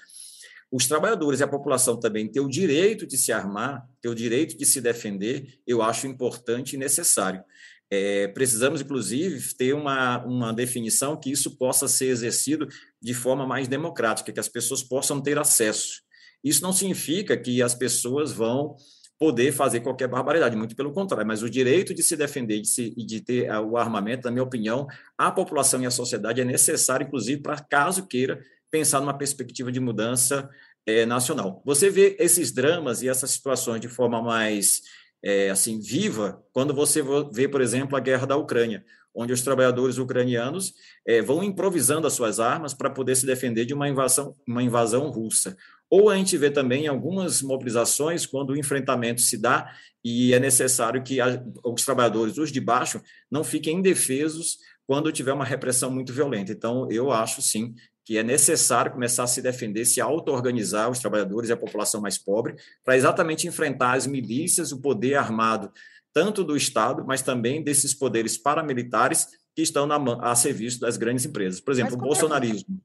[0.70, 4.56] Os trabalhadores e a população também ter o direito de se armar, ter o direito
[4.56, 7.44] de se defender, eu acho importante e necessário.
[7.90, 12.66] É, precisamos, inclusive, ter uma, uma definição que isso possa ser exercido
[13.00, 16.02] de forma mais democrática, que as pessoas possam ter acesso.
[16.42, 18.74] Isso não significa que as pessoas vão
[19.18, 22.90] poder fazer qualquer barbaridade, muito pelo contrário, mas o direito de se defender de se,
[22.90, 27.06] de ter uh, o armamento, na minha opinião, a população e a sociedade é necessário,
[27.06, 30.48] inclusive, para caso queira pensar numa perspectiva de mudança
[30.86, 31.62] é, nacional.
[31.64, 34.82] Você vê esses dramas e essas situações de forma mais
[35.22, 39.96] é, assim viva quando você vê, por exemplo, a guerra da Ucrânia, onde os trabalhadores
[39.96, 40.74] ucranianos
[41.06, 45.08] é, vão improvisando as suas armas para poder se defender de uma invasão, uma invasão
[45.08, 45.56] russa.
[45.96, 49.72] Ou a gente vê também algumas mobilizações quando o enfrentamento se dá
[50.04, 51.18] e é necessário que
[51.64, 56.50] os trabalhadores, os de baixo, não fiquem indefesos quando tiver uma repressão muito violenta.
[56.50, 61.48] Então, eu acho sim que é necessário começar a se defender, se auto-organizar os trabalhadores
[61.48, 65.70] e a população mais pobre, para exatamente enfrentar as milícias, o poder armado,
[66.12, 69.96] tanto do Estado, mas também desses poderes paramilitares que estão na,
[70.28, 71.60] a serviço das grandes empresas.
[71.60, 72.80] Por exemplo, o é bolsonarismo.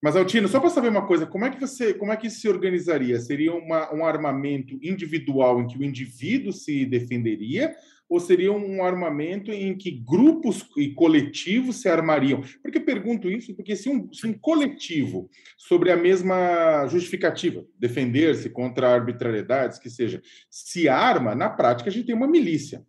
[0.00, 2.40] Mas, Altino, só para saber uma coisa, como é que você, como é que isso
[2.40, 3.18] se organizaria?
[3.18, 7.74] Seria uma, um armamento individual em que o indivíduo se defenderia,
[8.08, 12.42] ou seria um armamento em que grupos e coletivos se armariam?
[12.62, 18.94] Porque pergunto isso porque se um, se um coletivo sobre a mesma justificativa, defender-se contra
[18.94, 22.86] arbitrariedades, que seja, se arma, na prática a gente tem uma milícia.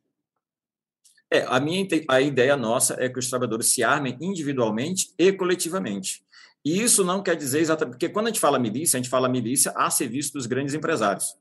[1.31, 6.23] É, a minha a ideia nossa é que os trabalhadores se armem individualmente e coletivamente.
[6.65, 9.29] E isso não quer dizer exatamente, porque quando a gente fala milícia, a gente fala
[9.29, 11.35] milícia a serviço dos grandes empresários.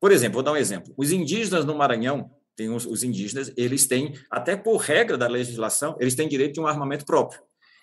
[0.00, 0.92] Por exemplo, vou dar um exemplo.
[0.96, 5.96] Os indígenas no Maranhão, tem os, os indígenas, eles têm, até por regra da legislação,
[6.00, 7.40] eles têm direito de um armamento próprio.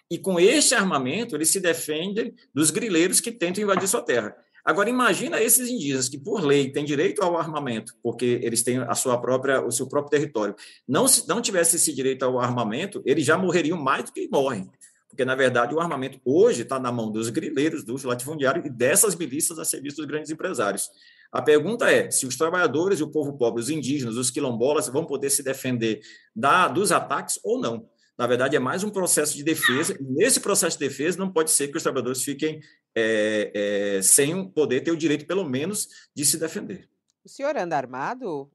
[0.09, 4.35] E com este armamento, eles se defendem dos grileiros que tentam invadir sua terra.
[4.63, 8.93] Agora, imagina esses indígenas que, por lei, têm direito ao armamento, porque eles têm a
[8.93, 10.53] sua própria, o seu próprio território.
[10.87, 14.69] Não, se não tivesse esse direito ao armamento, eles já morreriam mais do que morrem
[15.11, 19.13] porque, na verdade, o armamento hoje está na mão dos grileiros, dos latifundiários e dessas
[19.13, 20.89] milícias a serviço dos grandes empresários.
[21.29, 25.05] A pergunta é se os trabalhadores e o povo pobre, os indígenas, os quilombolas, vão
[25.05, 26.01] poder se defender
[26.33, 27.89] da, dos ataques ou não.
[28.17, 29.97] Na verdade, é mais um processo de defesa.
[29.99, 32.61] E nesse processo de defesa, não pode ser que os trabalhadores fiquem
[32.95, 33.51] é,
[33.97, 36.89] é, sem poder ter o direito, pelo menos, de se defender.
[37.21, 38.49] O senhor anda armado?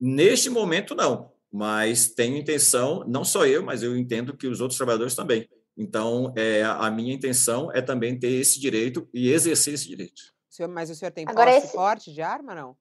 [0.00, 1.32] Neste momento, não.
[1.52, 5.48] Mas tenho intenção, não só eu, mas eu entendo que os outros trabalhadores também.
[5.76, 10.20] Então, é, a minha intenção é também ter esse direito e exercer esse direito.
[10.50, 11.74] O senhor, mas o senhor tem Agora, porte, esse...
[11.74, 12.76] porte de arma, não?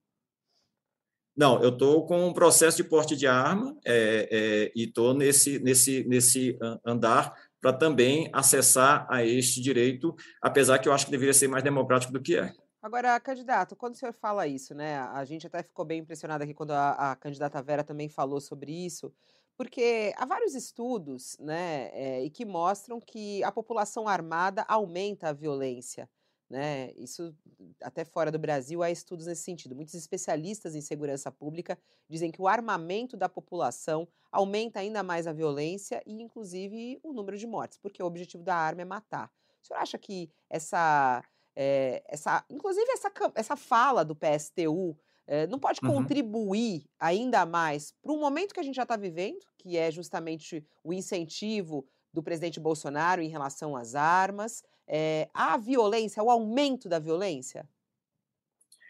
[1.36, 5.58] Não, eu estou com um processo de porte de arma é, é, e estou nesse,
[5.60, 11.34] nesse, nesse andar para também acessar a este direito, apesar que eu acho que deveria
[11.34, 12.53] ser mais democrático do que é.
[12.82, 15.00] Agora, candidato, quando o senhor fala isso, né?
[15.00, 18.72] A gente até ficou bem impressionado aqui quando a, a candidata Vera também falou sobre
[18.72, 19.13] isso,
[19.58, 25.34] porque há vários estudos, né, é, e que mostram que a população armada aumenta a
[25.34, 26.10] violência.
[26.50, 26.92] Né?
[26.96, 27.36] Isso
[27.84, 29.76] até fora do Brasil há estudos nesse sentido.
[29.76, 35.34] Muitos especialistas em segurança pública dizem que o armamento da população aumenta ainda mais a
[35.34, 39.30] violência e, inclusive, o número de mortes, porque o objetivo da arma é matar.
[39.62, 41.22] O senhor acha que essa,
[41.62, 45.93] é, essa inclusive essa, essa fala do PSTU é, não pode uhum.
[45.93, 50.65] contribuir ainda mais para um momento que a gente já está vivendo, que é justamente
[50.82, 56.98] o incentivo do presidente Bolsonaro em relação às armas, é, a violência, o aumento da
[56.98, 57.67] violência?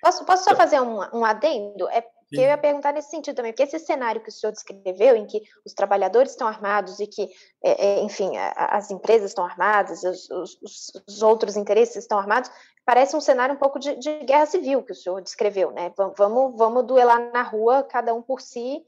[0.01, 1.89] Posso, posso só fazer um, um adendo?
[1.89, 5.25] É eu ia perguntar nesse sentido também, porque esse cenário que o senhor descreveu, em
[5.25, 7.29] que os trabalhadores estão armados e que,
[7.63, 12.51] é, é, enfim, a, as empresas estão armadas, os, os, os, outros interesses estão armados,
[12.85, 15.91] parece um cenário um pouco de, de guerra civil que o senhor descreveu, né?
[16.17, 18.83] Vamos, vamos duelar na rua, cada um por si,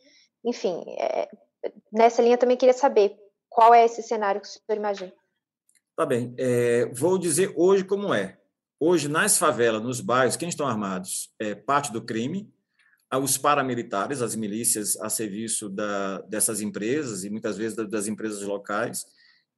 [0.45, 0.83] enfim.
[0.97, 1.27] É,
[1.91, 3.17] nessa linha também queria saber
[3.49, 5.13] qual é esse cenário que o senhor imagina.
[5.95, 6.33] Tá bem.
[6.37, 8.37] É, vou dizer hoje como é.
[8.79, 12.51] Hoje, nas favelas, nos bairros, quem estão armados é parte do crime,
[13.17, 19.05] os paramilitares, as milícias a serviço da, dessas empresas e muitas vezes das empresas locais,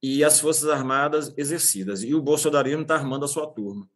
[0.02, 2.04] e as Forças Armadas exercidas.
[2.04, 3.88] E o bolsonarismo está armando a sua turma.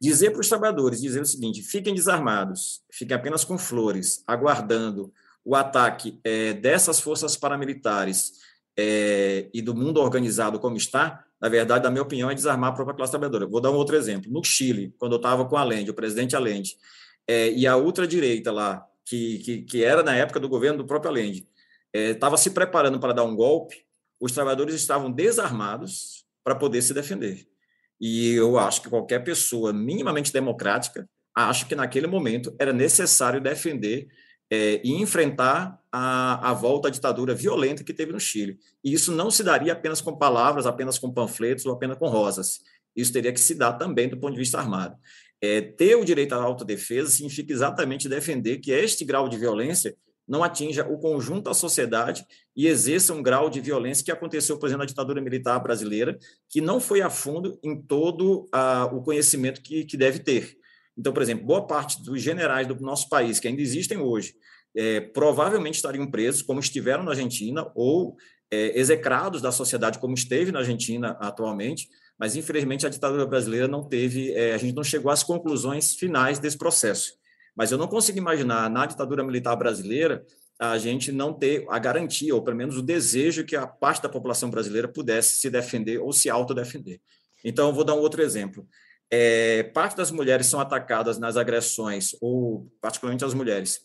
[0.00, 5.12] Dizer para os trabalhadores, dizer o seguinte, fiquem desarmados, fiquem apenas com flores, aguardando
[5.44, 8.32] o ataque é, dessas forças paramilitares
[8.76, 12.74] é, e do mundo organizado como está, na verdade, na minha opinião, é desarmar a
[12.74, 13.46] própria classe trabalhadora.
[13.46, 14.30] Vou dar um outro exemplo.
[14.30, 16.76] No Chile, quando eu estava com Allende, o presidente Allende,
[17.28, 21.10] é, e a ultradireita lá, que, que, que, era na época do governo do próprio
[21.10, 21.46] Allende,
[21.92, 23.84] estava é, se preparando para dar um golpe,
[24.20, 27.46] os trabalhadores estavam desarmados para poder se defender.
[28.00, 34.08] E eu acho que qualquer pessoa minimamente democrática acha que naquele momento era necessário defender
[34.50, 38.58] é, e enfrentar a, a volta à ditadura violenta que teve no Chile.
[38.84, 42.60] E isso não se daria apenas com palavras, apenas com panfletos ou apenas com rosas.
[42.94, 44.96] Isso teria que se dar também do ponto de vista armado.
[45.42, 50.44] É, ter o direito à autodefesa significa exatamente defender que este grau de violência não
[50.44, 52.24] atinja o conjunto da sociedade
[52.56, 56.16] e exerça um grau de violência que aconteceu, por exemplo, na ditadura militar brasileira,
[56.48, 60.56] que não foi a fundo em todo ah, o conhecimento que, que deve ter.
[60.96, 64.34] Então, por exemplo, boa parte dos generais do nosso país, que ainda existem hoje,
[64.76, 68.16] é, provavelmente estariam presos, como estiveram na Argentina, ou
[68.50, 71.88] é, execrados da sociedade, como esteve na Argentina atualmente,
[72.22, 76.38] mas infelizmente a ditadura brasileira não teve, é, a gente não chegou às conclusões finais
[76.38, 77.14] desse processo.
[77.56, 80.24] Mas eu não consigo imaginar na ditadura militar brasileira
[80.56, 84.08] a gente não ter a garantia, ou pelo menos o desejo que a parte da
[84.08, 87.00] população brasileira pudesse se defender ou se autodefender.
[87.44, 88.64] Então, eu vou dar um outro exemplo
[89.14, 93.80] é, parte das mulheres são atacadas nas agressões, ou particularmente as mulheres,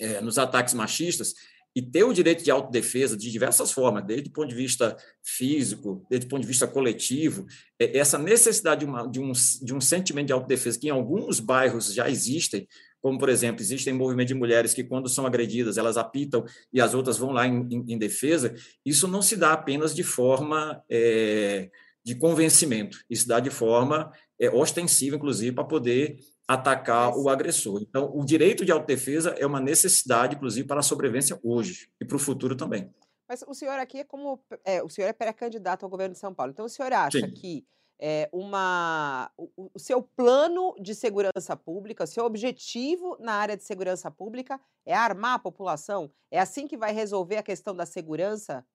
[0.00, 1.34] é, nos ataques machistas,
[1.74, 6.04] e ter o direito de autodefesa de diversas formas, desde o ponto de vista físico,
[6.10, 7.46] desde o ponto de vista coletivo,
[7.78, 11.38] é, essa necessidade de, uma, de, um, de um sentimento de autodefesa que em alguns
[11.38, 12.66] bairros já existem,
[13.00, 16.92] como, por exemplo, existem movimentos de mulheres que, quando são agredidas, elas apitam e as
[16.92, 18.54] outras vão lá em, em, em defesa,
[18.84, 21.70] isso não se dá apenas de forma é,
[22.04, 26.18] de convencimento, isso dá de forma é, ostensiva, inclusive, para poder
[26.50, 27.80] atacar o agressor.
[27.80, 32.16] Então, o direito de autodefesa é uma necessidade, inclusive, para a sobrevivência hoje e para
[32.16, 32.92] o futuro também.
[33.28, 34.42] Mas o senhor aqui é como.
[34.64, 36.50] É, o senhor é pré-candidato ao governo de São Paulo.
[36.50, 37.30] Então, o senhor acha Sim.
[37.32, 37.64] que
[38.00, 43.62] é, uma, o, o, seu plano de segurança pública, o seu objetivo na área de
[43.62, 46.10] segurança pública é armar a população?
[46.32, 48.66] É assim que vai resolver a questão da segurança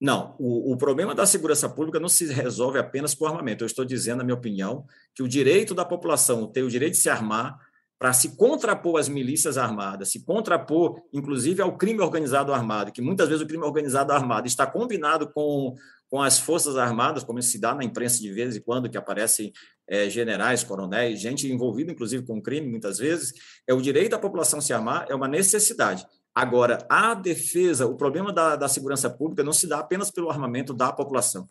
[0.00, 3.64] não, o, o, problema da segurança pública não se resolve apenas com armamento.
[3.64, 6.98] Eu estou dizendo, na minha opinião, que o direito da população ter o direito de
[6.98, 7.58] se armar
[7.98, 13.26] para se contrapor às milícias armadas, se contrapor, inclusive, ao crime organizado armado, que muitas
[13.26, 15.74] vezes o crime organizado armado está combinado com,
[16.10, 19.50] com as Forças Armadas, como se dá na imprensa de vez em quando, que aparecem
[19.88, 23.32] é, generais, coronéis, gente envolvida, inclusive, com crime, muitas vezes,
[23.66, 26.06] é o direito da população se armar, é uma necessidade.
[26.36, 30.74] Agora, a defesa, o problema da, da segurança pública não se dá apenas pelo armamento
[30.74, 31.48] da população.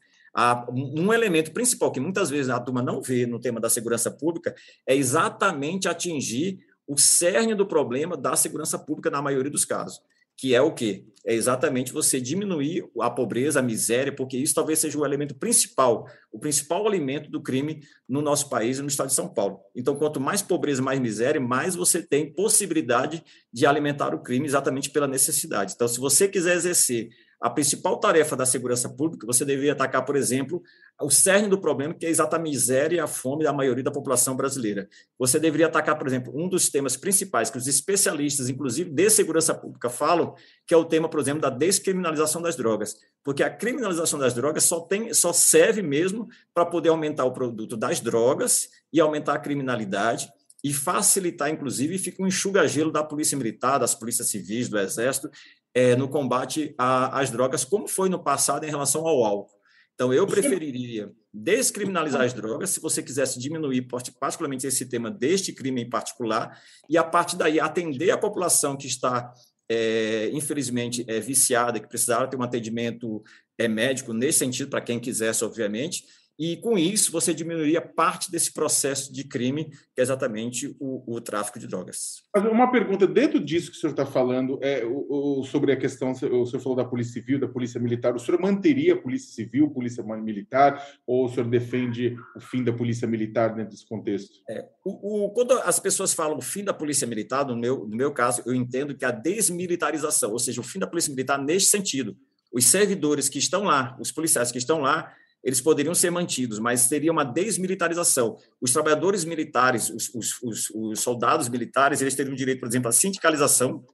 [0.69, 4.53] Um elemento principal que muitas vezes a turma não vê no tema da segurança pública
[4.85, 10.03] é exatamente atingir o cerne do problema da segurança pública na maioria dos casos
[10.37, 11.05] que é o quê?
[11.25, 16.05] É exatamente você diminuir a pobreza, a miséria, porque isso talvez seja o elemento principal,
[16.31, 19.59] o principal alimento do crime no nosso país e no estado de São Paulo.
[19.75, 24.91] Então, quanto mais pobreza, mais miséria, mais você tem possibilidade de alimentar o crime exatamente
[24.91, 25.73] pela necessidade.
[25.73, 30.15] Então, se você quiser exercer a principal tarefa da segurança pública, você deveria atacar, por
[30.15, 30.63] exemplo,
[31.01, 33.91] o cerne do problema, que é exata a miséria e a fome da maioria da
[33.91, 34.87] população brasileira.
[35.19, 39.53] Você deveria atacar, por exemplo, um dos temas principais que os especialistas, inclusive de segurança
[39.53, 40.33] pública, falam,
[40.65, 42.95] que é o tema, por exemplo, da descriminalização das drogas.
[43.23, 47.75] Porque a criminalização das drogas só, tem, só serve mesmo para poder aumentar o produto
[47.75, 50.29] das drogas e aumentar a criminalidade
[50.65, 55.29] e facilitar, inclusive, fica um enxuga-gelo da Polícia Militar, das Polícias Civis, do Exército,
[55.75, 59.53] é, no combate às drogas, como foi no passado em relação ao álcool.
[59.93, 65.81] Então, eu preferiria descriminalizar as drogas, se você quisesse diminuir particularmente esse tema deste crime
[65.81, 66.57] em particular,
[66.89, 69.33] e a partir daí atender a população que está,
[69.69, 73.21] é, infelizmente, é, viciada, que precisava ter um atendimento
[73.57, 76.03] é, médico nesse sentido, para quem quisesse, obviamente,
[76.37, 81.21] e com isso você diminuiria parte desse processo de crime, que é exatamente o, o
[81.21, 82.23] tráfico de drogas.
[82.35, 86.11] Uma pergunta, dentro disso que o senhor está falando, é, o, o, sobre a questão,
[86.11, 89.69] o senhor falou da Polícia Civil, da Polícia Militar, o senhor manteria a Polícia Civil,
[89.69, 94.41] Polícia Militar, ou o senhor defende o fim da Polícia Militar dentro desse contexto?
[94.49, 98.11] É, o, quando as pessoas falam o fim da Polícia Militar, no meu, no meu
[98.11, 102.17] caso, eu entendo que a desmilitarização, ou seja, o fim da Polícia Militar neste sentido,
[102.51, 105.13] os servidores que estão lá, os policiais que estão lá,
[105.45, 108.35] eles poderiam ser mantidos, mas seria uma desmilitarização.
[108.59, 112.91] Os trabalhadores militares, os, os, os, os soldados militares, eles teriam direito, por exemplo, à
[112.91, 113.85] sindicalização,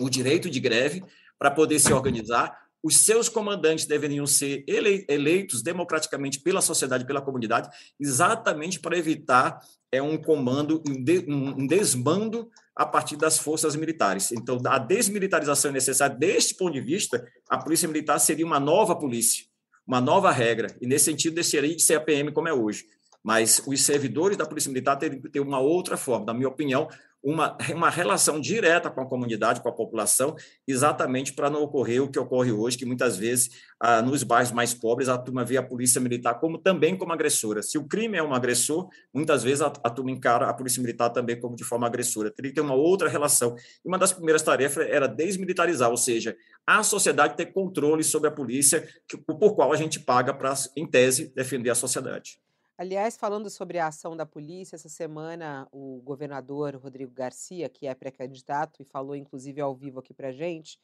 [0.00, 1.04] o direito de greve
[1.38, 2.58] para poder se organizar.
[2.82, 9.60] Os seus comandantes deveriam ser eleitos democraticamente pela sociedade, pela comunidade, exatamente para evitar
[9.92, 10.82] é, um comando,
[11.28, 14.32] um desmando a partir das forças militares.
[14.32, 16.16] Então, a desmilitarização é necessária.
[16.16, 19.53] Deste ponto de vista, a polícia militar seria uma nova polícia
[19.86, 22.86] uma nova regra, e nesse sentido deixaria de ser a PM como é hoje.
[23.22, 26.88] Mas os servidores da Polícia Militar teriam que ter uma outra forma, na minha opinião,
[27.24, 30.36] uma, uma relação direta com a comunidade, com a população,
[30.68, 34.74] exatamente para não ocorrer o que ocorre hoje, que muitas vezes, ah, nos bairros mais
[34.74, 37.62] pobres, a turma vê a polícia militar como também como agressora.
[37.62, 41.08] Se o crime é um agressor, muitas vezes a, a turma encara a polícia militar
[41.08, 42.30] também como de forma agressora.
[42.30, 43.56] Teria que ter uma outra relação.
[43.82, 48.32] E uma das primeiras tarefas era desmilitarizar, ou seja, a sociedade ter controle sobre a
[48.32, 52.43] polícia, que, por qual a gente paga para, em tese, defender a sociedade.
[52.76, 57.94] Aliás, falando sobre a ação da polícia, essa semana o governador Rodrigo Garcia, que é
[57.94, 60.80] pré-candidato e falou inclusive ao vivo aqui para gente,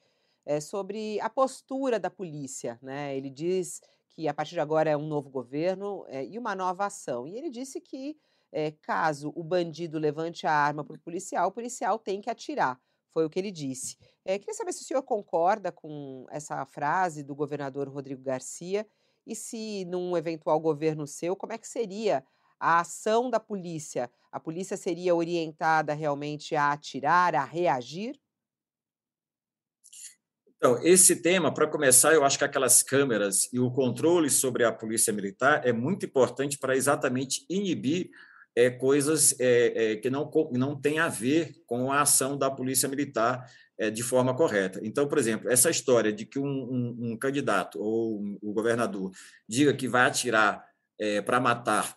[0.47, 2.79] é, sobre a postura da polícia.
[2.81, 3.17] Né?
[3.17, 6.87] Ele diz que a partir de agora é um novo governo é, e uma nova
[6.87, 7.27] ação.
[7.27, 8.17] E ele disse que
[8.53, 12.81] é, caso o bandido levante a arma para o policial, o policial tem que atirar.
[13.09, 13.97] Foi o que ele disse.
[14.25, 18.87] É, queria saber se o senhor concorda com essa frase do governador Rodrigo Garcia
[19.27, 22.25] e se, num eventual governo seu, como é que seria
[22.59, 24.11] a ação da polícia?
[24.31, 28.19] A polícia seria orientada realmente a atirar, a reagir?
[30.57, 34.71] Então, esse tema, para começar, eu acho que aquelas câmeras e o controle sobre a
[34.71, 38.11] polícia militar é muito importante para exatamente inibir
[38.55, 42.89] é, coisas é, é, que não, não têm a ver com a ação da polícia
[42.89, 43.51] militar
[43.89, 44.81] de forma correta.
[44.83, 49.13] Então, por exemplo, essa história de que um, um, um candidato ou o governador
[49.49, 50.63] diga que vai atirar
[50.99, 51.97] é, para matar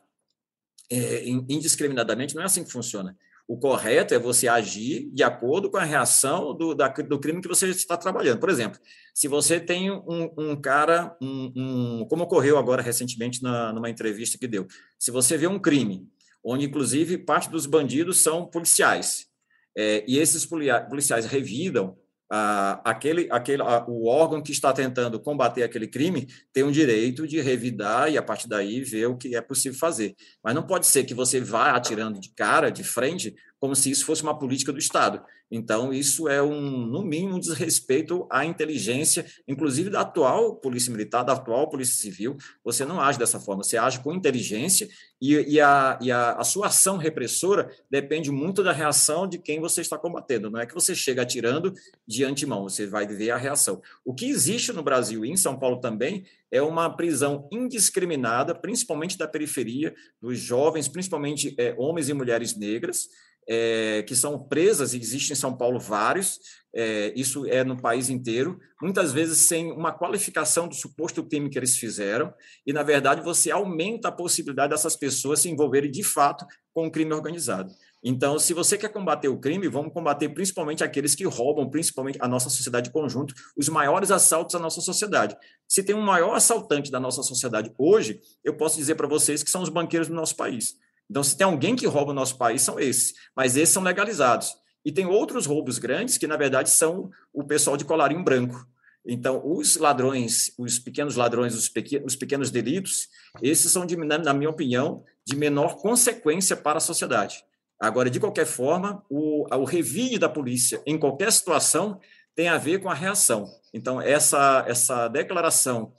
[0.89, 3.17] é, indiscriminadamente, não é assim que funciona.
[3.45, 7.47] O correto é você agir de acordo com a reação do, da, do crime que
[7.47, 8.39] você está trabalhando.
[8.39, 8.79] Por exemplo,
[9.13, 14.47] se você tem um, um cara, um, como ocorreu agora recentemente na, numa entrevista que
[14.47, 14.65] deu,
[14.97, 16.07] se você vê um crime
[16.43, 19.27] onde, inclusive, parte dos bandidos são policiais,
[19.75, 21.97] é, e esses policiais revidam
[22.35, 27.27] ah, aquele, aquele, ah, o órgão que está tentando combater aquele crime tem o direito
[27.27, 30.15] de revidar e, a partir daí, ver o que é possível fazer.
[30.43, 34.03] Mas não pode ser que você vá atirando de cara, de frente, como se isso
[34.03, 35.21] fosse uma política do Estado.
[35.55, 41.21] Então, isso é um, no mínimo, um desrespeito à inteligência, inclusive da atual Polícia Militar,
[41.21, 42.35] da atual Polícia Civil.
[42.63, 44.89] Você não age dessa forma, você age com inteligência
[45.21, 49.59] e, e, a, e a, a, sua ação repressora depende muito da reação de quem
[49.59, 50.49] você está combatendo.
[50.49, 51.71] Não é que você chega atirando
[52.07, 53.79] de antemão, você vai ver a reação.
[54.03, 59.19] O que existe no Brasil e em São Paulo também é uma prisão indiscriminada, principalmente
[59.19, 63.07] da periferia, dos jovens, principalmente é, homens e mulheres negras,
[63.47, 66.39] é, que são presas, e existe em São Paulo vários,
[66.75, 71.57] é, isso é no país inteiro, muitas vezes sem uma qualificação do suposto crime que
[71.57, 72.33] eles fizeram,
[72.65, 76.91] e, na verdade, você aumenta a possibilidade dessas pessoas se envolverem de fato com o
[76.91, 77.71] crime organizado.
[78.03, 82.27] Então, se você quer combater o crime, vamos combater principalmente aqueles que roubam, principalmente a
[82.27, 85.37] nossa sociedade conjunto, os maiores assaltos à nossa sociedade.
[85.69, 89.49] Se tem um maior assaltante da nossa sociedade hoje, eu posso dizer para vocês que
[89.49, 90.75] são os banqueiros do nosso país.
[91.09, 93.13] Então, se tem alguém que rouba o nosso país, são esses.
[93.35, 94.55] Mas esses são legalizados.
[94.85, 98.67] E tem outros roubos grandes que, na verdade, são o pessoal de colarinho branco.
[99.05, 103.09] Então, os ladrões, os pequenos ladrões, os, pequenos, os pequenos delitos,
[103.41, 107.43] esses são, de, na minha opinião, de menor consequência para a sociedade.
[107.79, 111.99] Agora, de qualquer forma, o, o revide da polícia em qualquer situação
[112.33, 113.45] tem a ver com a reação.
[113.73, 115.93] Então, essa, essa declaração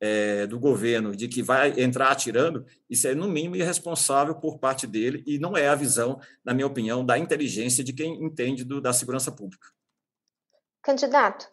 [0.00, 4.86] é, do governo de que vai entrar atirando, isso é, no mínimo, irresponsável por parte
[4.86, 8.80] dele e não é a visão, na minha opinião, da inteligência de quem entende do,
[8.80, 9.68] da segurança pública.
[10.82, 11.46] Candidato,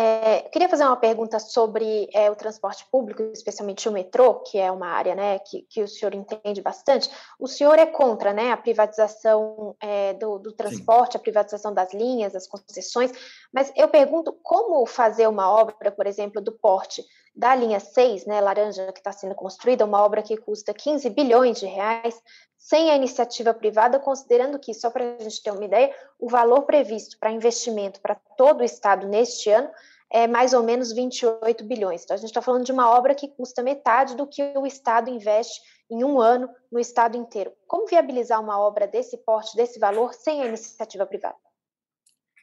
[0.00, 4.70] é, queria fazer uma pergunta sobre é, o transporte público, especialmente o metrô, que é
[4.70, 7.10] uma área né, que, que o senhor entende bastante.
[7.36, 11.18] O senhor é contra né, a privatização é, do, do, transporte, Sim.
[11.18, 13.10] a privatização das linhas, das concessões,
[13.52, 18.40] mas eu pergunto como fazer uma obra, por exemplo, do porte da linha 6, né,
[18.40, 22.20] laranja, que está sendo construída, uma obra que custa 15 bilhões de reais,
[22.58, 26.62] sem a iniciativa privada, considerando que, só para a gente ter uma ideia, o valor
[26.62, 29.70] previsto para investimento para todo o Estado neste ano
[30.10, 32.02] é mais ou menos 28 bilhões.
[32.02, 35.08] Então, a gente está falando de uma obra que custa metade do que o Estado
[35.08, 37.52] investe em um ano no Estado inteiro.
[37.66, 41.36] Como viabilizar uma obra desse porte, desse valor, sem a iniciativa privada?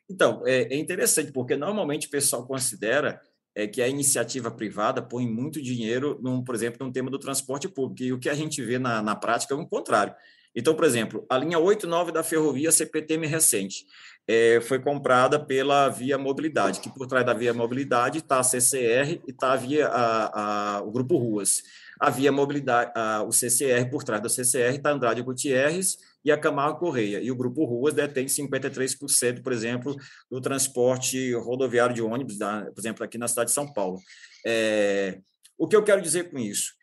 [0.10, 3.20] Então, é, é interessante, porque normalmente o pessoal considera
[3.56, 7.70] é que a iniciativa privada põe muito dinheiro, num, por exemplo, no tema do transporte
[7.70, 10.14] público, e o que a gente vê na, na prática é o contrário.
[10.54, 13.86] Então, por exemplo, a linha 8 e 9 da ferrovia CPTM recente
[14.28, 19.22] é, foi comprada pela Via Mobilidade, que por trás da Via Mobilidade está a CCR
[19.26, 21.62] e está a Via, a, a, o Grupo Ruas.
[22.00, 26.38] A Via Mobilidade, a, o CCR, por trás da CCR está Andrade Gutierrez e a
[26.38, 27.22] Camargo Correia.
[27.22, 29.96] E o Grupo Ruas detém 53%, por exemplo,
[30.30, 34.00] do transporte rodoviário de ônibus, da, por exemplo, aqui na cidade de São Paulo.
[34.44, 35.20] É,
[35.56, 36.74] o que eu quero dizer com isso?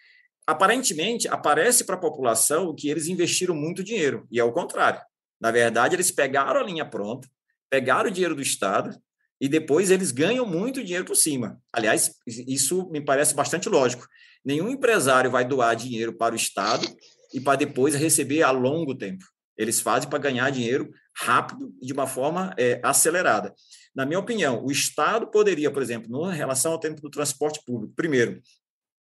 [0.46, 5.00] Aparentemente, aparece para a população que eles investiram muito dinheiro, e é o contrário.
[5.40, 7.28] Na verdade, eles pegaram a linha pronta,
[7.68, 8.96] pegaram o dinheiro do Estado,
[9.40, 11.60] e depois eles ganham muito dinheiro por cima.
[11.72, 14.06] Aliás, isso me parece bastante lógico.
[14.44, 16.86] Nenhum empresário vai doar dinheiro para o Estado
[17.34, 19.24] e para depois receber a longo tempo.
[19.62, 23.54] Eles fazem para ganhar dinheiro rápido e de uma forma é, acelerada.
[23.94, 27.92] Na minha opinião, o Estado poderia, por exemplo, em relação ao tempo do transporte público,
[27.94, 28.40] primeiro,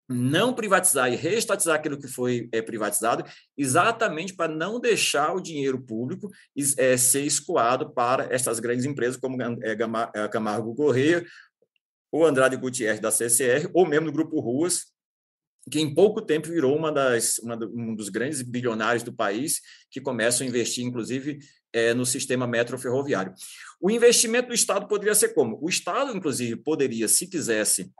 [0.09, 3.25] não privatizar e reestatizar aquilo que foi é, privatizado,
[3.57, 6.31] exatamente para não deixar o dinheiro público
[6.77, 11.25] é, ser escoado para essas grandes empresas como é, Camargo Correia,
[12.09, 14.85] o Andrade Gutierrez da CCR, ou mesmo do Grupo Ruas,
[15.69, 19.61] que em pouco tempo virou uma das, uma do, um dos grandes bilionários do país,
[19.91, 21.39] que começam a investir, inclusive,
[21.73, 23.33] é, no sistema metroferroviário.
[23.79, 25.59] O investimento do Estado poderia ser como?
[25.61, 27.91] O Estado, inclusive, poderia, se quisesse,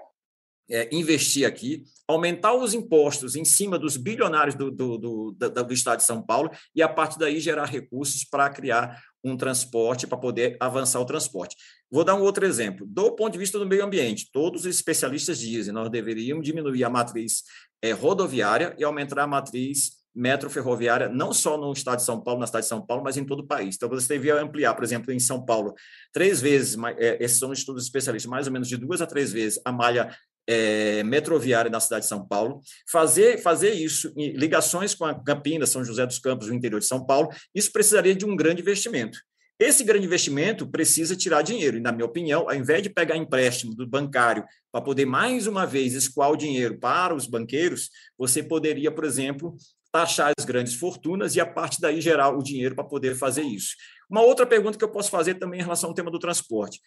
[0.69, 5.73] é, investir aqui, aumentar os impostos em cima dos bilionários do, do, do, do, do
[5.73, 10.17] Estado de São Paulo e, a partir daí, gerar recursos para criar um transporte, para
[10.17, 11.55] poder avançar o transporte.
[11.91, 12.85] Vou dar um outro exemplo.
[12.87, 16.89] Do ponto de vista do meio ambiente, todos os especialistas dizem nós deveríamos diminuir a
[16.89, 17.43] matriz
[17.81, 22.47] é, rodoviária e aumentar a matriz metro-ferroviária, não só no estado de São Paulo, na
[22.47, 23.75] cidade de São Paulo, mas em todo o país.
[23.75, 25.75] Então, você devia ampliar, por exemplo, em São Paulo,
[26.11, 29.61] três vezes, é, esses são estudos especialistas, mais ou menos de duas a três vezes
[29.63, 30.09] a malha
[30.47, 35.69] é, metroviária da cidade de São Paulo, fazer, fazer isso em ligações com a Campinas,
[35.69, 39.19] São José dos Campos, o interior de São Paulo, isso precisaria de um grande investimento.
[39.59, 43.73] Esse grande investimento precisa tirar dinheiro, e, na minha opinião, ao invés de pegar empréstimo
[43.73, 48.91] do bancário para poder mais uma vez escoar o dinheiro para os banqueiros, você poderia,
[48.91, 49.57] por exemplo,
[49.91, 53.75] taxar as grandes fortunas e, a partir daí, gerar o dinheiro para poder fazer isso.
[54.07, 56.79] Uma outra pergunta que eu posso fazer também em relação ao tema do transporte.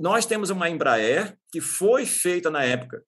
[0.00, 3.02] Nós temos uma Embraer que foi feita na época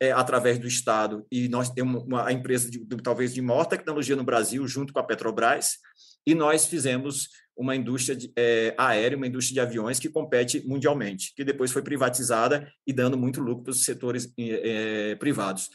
[0.00, 4.14] é, através do Estado, e nós temos uma, empresa de, de, talvez de maior tecnologia
[4.14, 5.78] no Brasil, junto com a Petrobras,
[6.26, 11.32] e nós fizemos uma indústria de, é, aérea, uma indústria de aviões que compete mundialmente,
[11.34, 15.68] que depois foi privatizada e dando muito lucro para os setores é, privados.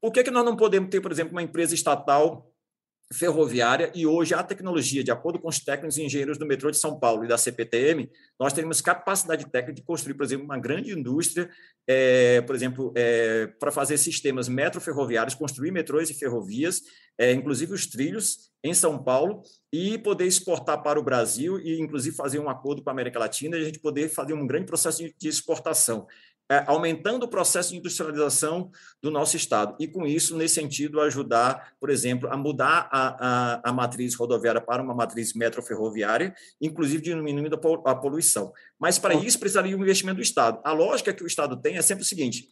[0.00, 2.49] Por que, que nós não podemos ter, por exemplo, uma empresa estatal
[3.12, 6.76] ferroviária e hoje a tecnologia, de acordo com os técnicos e engenheiros do metrô de
[6.76, 8.08] São Paulo e da CPTM,
[8.38, 11.50] nós temos capacidade técnica de construir, por exemplo, uma grande indústria,
[11.88, 16.82] é, por exemplo, é, para fazer sistemas metroferroviários, construir metrôs e ferrovias,
[17.18, 19.42] é, inclusive os trilhos em São Paulo,
[19.72, 23.56] e poder exportar para o Brasil e, inclusive, fazer um acordo com a América Latina
[23.56, 26.06] e a gente poder fazer um grande processo de, exportação
[26.66, 28.70] aumentando o processo de industrialização
[29.00, 29.76] do nosso Estado.
[29.78, 34.60] E, com isso, nesse sentido, ajudar, por exemplo, a mudar a, a, a matriz rodoviária
[34.60, 38.52] para uma matriz metroferroviária, inclusive diminuindo a poluição.
[38.78, 40.60] Mas, para isso, precisaria um investimento do Estado.
[40.64, 42.48] A lógica que o Estado tem é sempre o seguinte: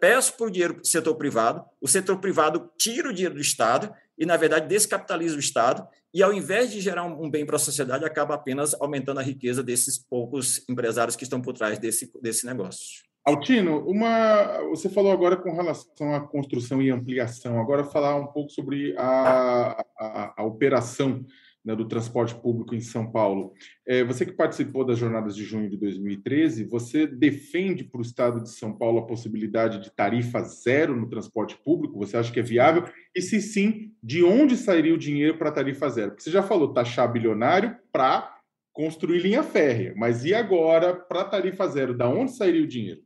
[0.00, 3.92] peço por dinheiro para o setor privado, o setor privado tira o dinheiro do Estado
[4.18, 7.58] e, na verdade, descapitaliza o Estado, e ao invés de gerar um bem para a
[7.58, 12.46] sociedade, acaba apenas aumentando a riqueza desses poucos empresários que estão por trás desse, desse
[12.46, 13.04] negócio.
[13.26, 18.50] Altino, uma, você falou agora com relação à construção e ampliação, agora falar um pouco
[18.50, 21.24] sobre a, a, a operação
[21.66, 23.52] né, do transporte público em São Paulo.
[23.84, 28.40] É, você que participou das jornadas de junho de 2013, você defende para o Estado
[28.40, 31.98] de São Paulo a possibilidade de tarifa zero no transporte público?
[31.98, 32.84] Você acha que é viável?
[33.12, 36.12] E se sim, de onde sairia o dinheiro para tarifa zero?
[36.12, 38.36] Porque você já falou taxar bilionário para
[38.72, 41.96] construir linha férrea, mas e agora para tarifa zero?
[41.96, 43.02] Da onde sairia o dinheiro?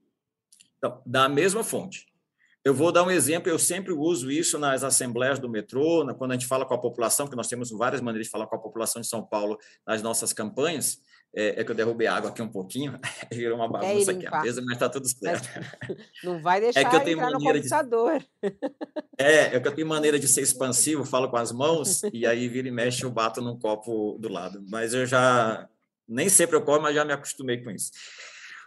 [0.77, 2.10] Então, da mesma fonte.
[2.63, 6.35] Eu vou dar um exemplo, eu sempre uso isso nas assembleias do metrô, quando a
[6.35, 9.01] gente fala com a população, que nós temos várias maneiras de falar com a população
[9.01, 11.01] de São Paulo nas nossas campanhas.
[11.33, 12.99] É, é que eu derrubei água aqui um pouquinho,
[13.33, 15.49] virou uma bagunça aqui a mesa, mas está tudo certo.
[16.25, 17.61] Não vai deixar é que eu tenho maneira.
[17.61, 17.69] De...
[19.17, 22.49] É, é que eu tenho maneira de ser expansivo, falo com as mãos, e aí
[22.49, 24.65] vira e mexe, eu bato num copo do lado.
[24.71, 25.69] Mas eu já,
[26.09, 27.91] nem sempre ocorre, mas já me acostumei com isso.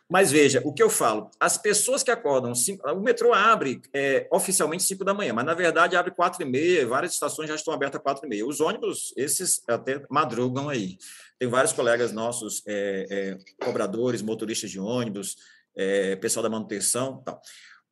[0.10, 4.28] Mas veja, o que eu falo, as pessoas que acordam, cinco, o metrô abre é,
[4.32, 7.74] oficialmente 5 da manhã, mas na verdade abre 4 e meia, várias estações já estão
[7.74, 8.46] abertas 4 e meia.
[8.46, 10.98] Os ônibus, esses até madrugam aí.
[11.40, 15.38] Tem vários colegas nossos, é, é, cobradores, motoristas de ônibus,
[15.76, 17.42] é, pessoal da manutenção tal.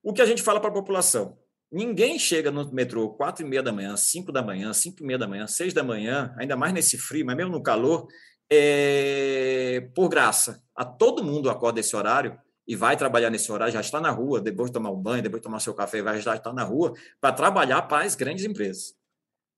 [0.04, 1.38] O que a gente fala para a população?
[1.72, 5.18] Ninguém chega no metrô 4 e meia da manhã, 5 da manhã, 5 e meia
[5.18, 8.08] da manhã, 6 da manhã, ainda mais nesse frio, mas mesmo no calor,
[8.52, 10.62] é, por graça.
[10.76, 12.38] A todo mundo acorda esse horário
[12.68, 15.40] e vai trabalhar nesse horário, já está na rua, depois de tomar um banho, depois
[15.40, 18.94] de tomar seu café, vai já estar na rua para trabalhar para as grandes empresas.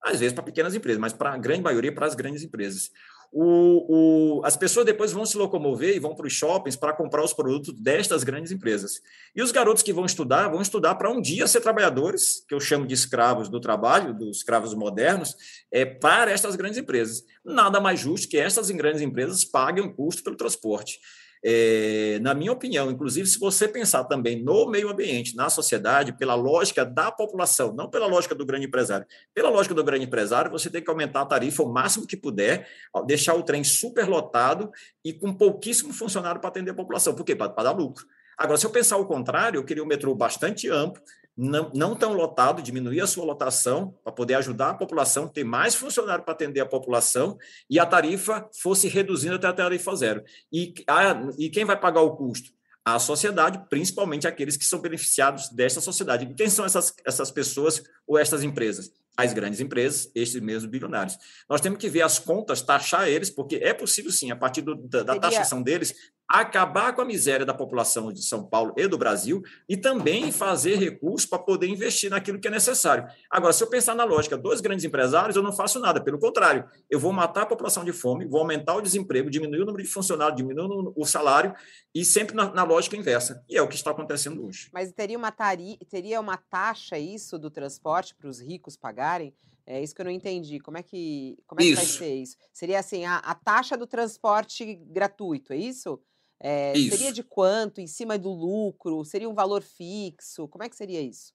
[0.02, 2.92] Às vezes para pequenas empresas, mas para a grande maioria para as grandes empresas
[3.36, 7.24] o, o, as pessoas depois vão se locomover e vão para os shoppings para comprar
[7.24, 9.02] os produtos destas grandes empresas.
[9.36, 12.60] E os garotos que vão estudar, vão estudar para um dia ser trabalhadores, que eu
[12.60, 15.36] chamo de escravos do trabalho, dos escravos modernos,
[15.72, 17.24] é, para estas grandes empresas.
[17.44, 21.00] Nada mais justo que estas grandes empresas paguem o custo pelo transporte.
[21.46, 26.36] É, na minha opinião, inclusive, se você pensar também no meio ambiente, na sociedade, pela
[26.36, 30.70] lógica da população, não pela lógica do grande empresário, pela lógica do grande empresário, você
[30.70, 32.68] tem que aumentar a tarifa o máximo que puder,
[33.06, 34.72] deixar o trem superlotado
[35.04, 37.14] e com pouquíssimo funcionário para atender a população.
[37.14, 37.36] Por quê?
[37.36, 38.06] Para dar lucro.
[38.38, 41.02] Agora, se eu pensar o contrário, eu queria um metrô bastante amplo,
[41.36, 45.74] não, não tão lotado, diminuir a sua lotação para poder ajudar a população, ter mais
[45.76, 47.38] funcionário para atender a população
[47.70, 50.24] e a tarifa fosse reduzindo até a tarifa zero.
[50.52, 52.52] E, a, e quem vai pagar o custo?
[52.86, 56.26] A sociedade, principalmente aqueles que são beneficiados dessa sociedade.
[56.26, 58.92] E quem são essas, essas pessoas ou essas empresas?
[59.16, 61.18] as grandes empresas, estes mesmos bilionários.
[61.48, 64.76] Nós temos que ver as contas, taxar eles, porque é possível sim, a partir do,
[64.76, 65.94] da, da, taxação deles,
[66.42, 70.78] acabar com a miséria da população de São Paulo e do Brasil e também fazer
[70.78, 73.08] recursos para poder investir naquilo que é necessário.
[73.30, 76.68] Agora, se eu pensar na lógica dos grandes empresários, eu não faço nada, pelo contrário,
[76.90, 79.90] eu vou matar a população de fome, vou aumentar o desemprego, diminuir o número de
[79.90, 81.54] funcionários, diminuir o salário
[81.94, 83.44] e sempre na, na lógica inversa.
[83.48, 84.70] E é o que está acontecendo hoje.
[84.74, 89.36] Mas teria uma, tari, teria uma taxa isso do transporte para os ricos pagarem?
[89.68, 90.60] É isso que eu não entendi.
[90.60, 92.38] Como é que, como é que vai ser isso?
[92.52, 96.02] Seria assim, a, a taxa do transporte gratuito, é isso?
[96.46, 97.80] É, seria de quanto?
[97.80, 99.06] Em cima do lucro?
[99.06, 100.46] Seria um valor fixo?
[100.50, 101.32] Como é que seria isso?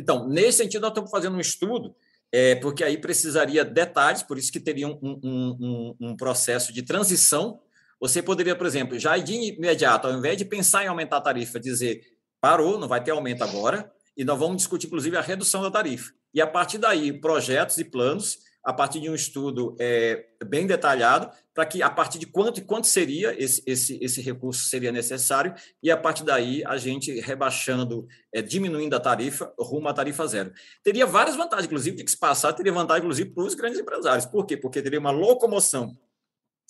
[0.00, 1.94] Então, nesse sentido, nós estamos fazendo um estudo,
[2.32, 6.82] é, porque aí precisaria detalhes, por isso que teria um, um, um, um processo de
[6.82, 7.60] transição.
[8.00, 11.60] Você poderia, por exemplo, já de imediato, ao invés de pensar em aumentar a tarifa,
[11.60, 12.00] dizer
[12.40, 16.12] parou, não vai ter aumento agora, e nós vamos discutir, inclusive, a redução da tarifa.
[16.32, 21.30] E a partir daí, projetos e planos a partir de um estudo é, bem detalhado,
[21.54, 25.54] para que a partir de quanto e quanto seria esse, esse, esse recurso seria necessário,
[25.82, 30.52] e a partir daí a gente rebaixando, é, diminuindo a tarifa rumo à tarifa zero.
[30.82, 34.26] Teria várias vantagens, inclusive, de que se passar, teria vantagem, inclusive, para os grandes empresários.
[34.26, 34.56] Por quê?
[34.56, 35.96] Porque teria uma locomoção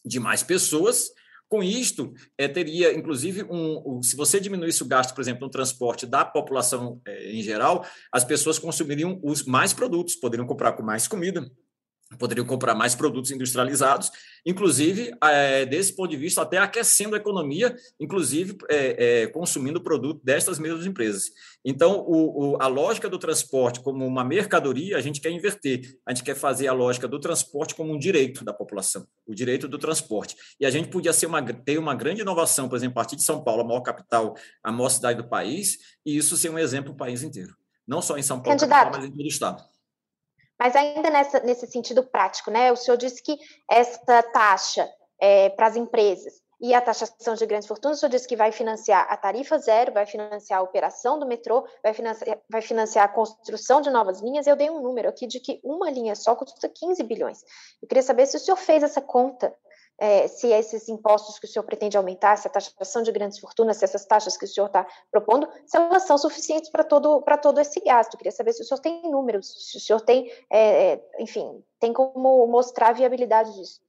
[0.05, 1.11] de mais pessoas,
[1.49, 5.51] com isto, é, teria, inclusive, um, um, se você diminuísse o gasto, por exemplo, no
[5.51, 10.83] transporte da população é, em geral, as pessoas consumiriam os mais produtos, poderiam comprar com
[10.83, 11.51] mais comida,
[12.17, 14.11] poderiam comprar mais produtos industrializados,
[14.47, 20.21] inclusive, é, desse ponto de vista, até aquecendo a economia, inclusive é, é, consumindo produto
[20.25, 21.31] destas mesmas empresas.
[21.65, 26.15] Então, o, o, a lógica do transporte como uma mercadoria, a gente quer inverter, a
[26.15, 29.79] gente quer fazer a lógica do transporte como um direito da população, o direito do
[29.79, 30.37] transporte.
[30.59, 33.23] E a gente podia ser uma, ter uma grande inovação, por exemplo, a partir de
[33.23, 36.95] São Paulo, a maior capital, a maior cidade do país, e isso ser um exemplo
[36.95, 37.55] para o país inteiro.
[37.87, 39.78] Não só em São Paulo, capital, mas em todo o estado.
[40.59, 42.73] Mas ainda nessa, nesse sentido prático, né?
[42.73, 43.39] O senhor disse que
[43.71, 44.89] essa taxa
[45.21, 48.51] é, para as empresas e a taxação de grandes fortunas, o senhor disse que vai
[48.51, 53.09] financiar a tarifa zero, vai financiar a operação do metrô, vai financiar, vai financiar a
[53.09, 54.47] construção de novas linhas.
[54.47, 57.45] Eu dei um número aqui de que uma linha só custa 15 bilhões.
[57.81, 59.55] Eu queria saber se o senhor fez essa conta
[59.99, 63.77] é, se esses impostos que o senhor pretende aumentar, se a taxação de grandes fortunas,
[63.77, 67.61] se essas taxas que o senhor está propondo, se elas são suficientes para todo, todo
[67.61, 68.15] esse gasto.
[68.15, 71.63] Eu queria saber se o senhor tem números, se o senhor tem, é, é, enfim,
[71.81, 73.81] tem como mostrar a viabilidade disso.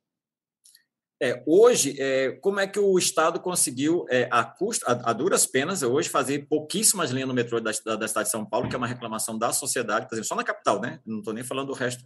[1.22, 5.46] É, hoje, é, como é que o Estado conseguiu, é, a, custo, a, a, duras
[5.46, 8.76] penas, hoje fazer pouquíssimas linhas no metrô da, da, da, cidade de São Paulo, que
[8.76, 11.02] é uma reclamação da sociedade, por exemplo, só na capital, né?
[11.06, 12.06] Não estou nem falando do resto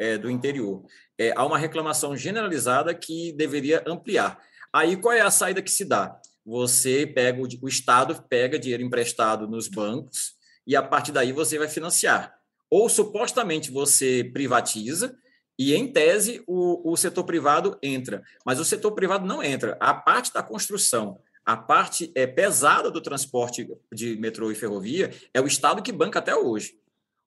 [0.00, 0.82] é, do interior.
[1.18, 4.40] É, há uma reclamação generalizada que deveria ampliar.
[4.72, 6.18] Aí qual é a saída que se dá?
[6.44, 10.32] Você pega, o, o Estado pega dinheiro emprestado nos bancos
[10.66, 12.34] e a partir daí você vai financiar.
[12.70, 15.14] Ou supostamente você privatiza
[15.58, 18.22] e, em tese, o, o setor privado entra.
[18.46, 19.76] Mas o setor privado não entra.
[19.78, 25.40] A parte da construção, a parte é, pesada do transporte de metrô e ferrovia é
[25.40, 26.78] o Estado que banca até hoje.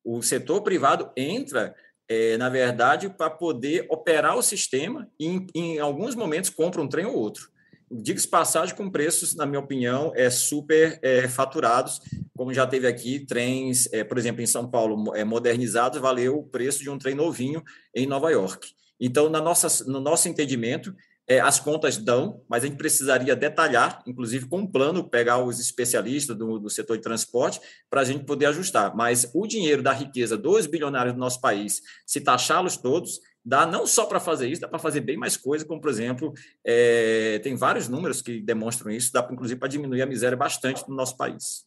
[0.04, 1.76] O setor privado entra
[2.08, 6.88] é, na verdade, para poder operar o sistema e, em, em alguns momentos, compra um
[6.88, 7.52] trem ou outro.
[7.90, 12.02] Diga-se passagem com preços, na minha opinião, é super é, faturados,
[12.36, 16.44] como já teve aqui trens, é, por exemplo, em São Paulo, é, modernizados, valeu o
[16.44, 17.62] preço de um trem novinho
[17.94, 18.70] em Nova York.
[19.00, 20.96] Então, na nossa, no nosso entendimento,
[21.28, 25.60] é, as contas dão, mas a gente precisaria detalhar, inclusive com um plano, pegar os
[25.60, 28.96] especialistas do, do setor de transporte para a gente poder ajustar.
[28.96, 33.88] Mas o dinheiro da riqueza dos bilionários do nosso país, se taxá-los todos, dá não
[33.88, 37.56] só para fazer isso, dá para fazer bem mais coisa, como, por exemplo, é, tem
[37.56, 41.66] vários números que demonstram isso, dá inclusive para diminuir a miséria bastante no nosso país.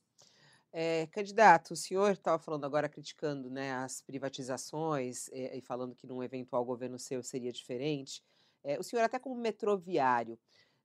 [0.73, 6.07] É, candidato, o senhor estava falando agora, criticando né, as privatizações é, e falando que
[6.07, 8.23] num eventual governo seu seria diferente.
[8.67, 10.37] É, o senhor, até como metroviário,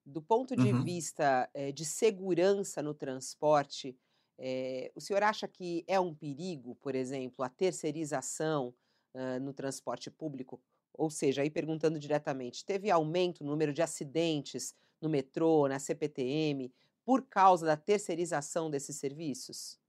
[0.06, 0.84] do ponto de uhum.
[0.84, 3.98] vista é, de segurança no transporte,
[4.38, 8.74] é, o senhor acha que é um perigo, por exemplo, a terceirização
[9.14, 10.62] uh, no transporte público?
[10.94, 16.72] Ou seja, aí perguntando diretamente, teve aumento no número de acidentes no metrô, na CPTM,
[17.04, 19.80] por causa da terceirização desses serviços?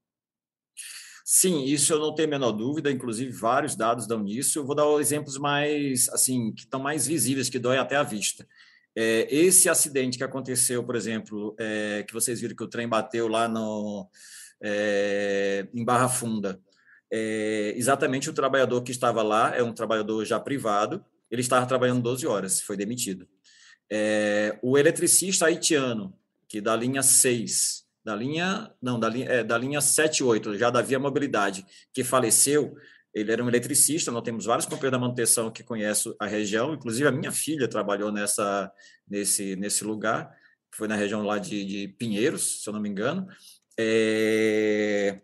[1.24, 4.58] Sim, isso eu não tenho a menor dúvida, inclusive vários dados dão nisso.
[4.58, 8.46] Eu vou dar exemplos mais, assim, que estão mais visíveis, que doem até a vista.
[8.94, 13.28] É, esse acidente que aconteceu, por exemplo, é, que vocês viram que o trem bateu
[13.28, 14.08] lá no,
[14.62, 16.60] é, em Barra Funda,
[17.10, 22.02] é, exatamente o trabalhador que estava lá é um trabalhador já privado, ele estava trabalhando
[22.02, 23.28] 12 horas, foi demitido.
[23.90, 26.14] É, o eletricista haitiano,
[26.48, 30.82] que da linha 6, da linha, não, da linha, é, da linha 78, já da
[30.82, 32.76] Via Mobilidade, que faleceu.
[33.14, 37.06] Ele era um eletricista, nós temos vários companheiros da manutenção que conhecem a região, inclusive
[37.06, 38.72] a minha filha trabalhou nessa,
[39.06, 40.34] nesse, nesse lugar,
[40.74, 43.28] foi na região lá de, de Pinheiros, se eu não me engano.
[43.78, 45.20] É,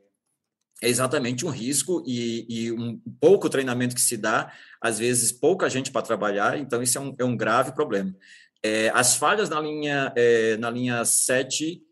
[0.82, 5.68] é exatamente um risco e, e, um pouco treinamento que se dá, às vezes pouca
[5.68, 8.14] gente para trabalhar, então isso é um, é um grave problema.
[8.62, 11.82] É, as falhas na linha, é, na linha 7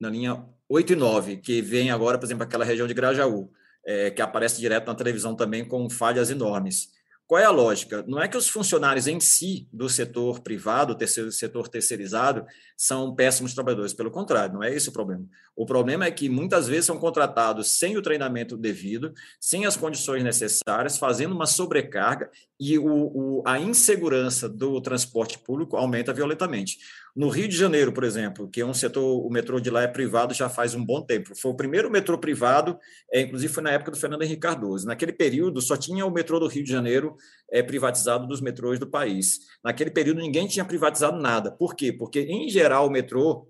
[0.00, 3.50] na linha 8 e 9, que vem agora, por exemplo, aquela região de Grajaú,
[3.84, 6.88] é, que aparece direto na televisão também com falhas enormes.
[7.28, 8.02] Qual é a lógica?
[8.08, 13.52] Não é que os funcionários em si do setor privado, terceiro, setor terceirizado, são péssimos
[13.52, 13.92] trabalhadores.
[13.92, 15.26] Pelo contrário, não é esse o problema.
[15.54, 20.24] O problema é que muitas vezes são contratados sem o treinamento devido, sem as condições
[20.24, 26.78] necessárias, fazendo uma sobrecarga e o, o, a insegurança do transporte público aumenta violentamente.
[27.18, 29.88] No Rio de Janeiro, por exemplo, que é um setor, o metrô de lá é
[29.88, 31.34] privado já faz um bom tempo.
[31.34, 32.78] Foi o primeiro metrô privado,
[33.12, 34.86] é, inclusive foi na época do Fernando Henrique Cardoso.
[34.86, 37.16] Naquele período, só tinha o metrô do Rio de Janeiro
[37.50, 39.40] é, privatizado dos metrôs do país.
[39.64, 41.50] Naquele período, ninguém tinha privatizado nada.
[41.50, 41.92] Por quê?
[41.92, 43.48] Porque, em geral, o metrô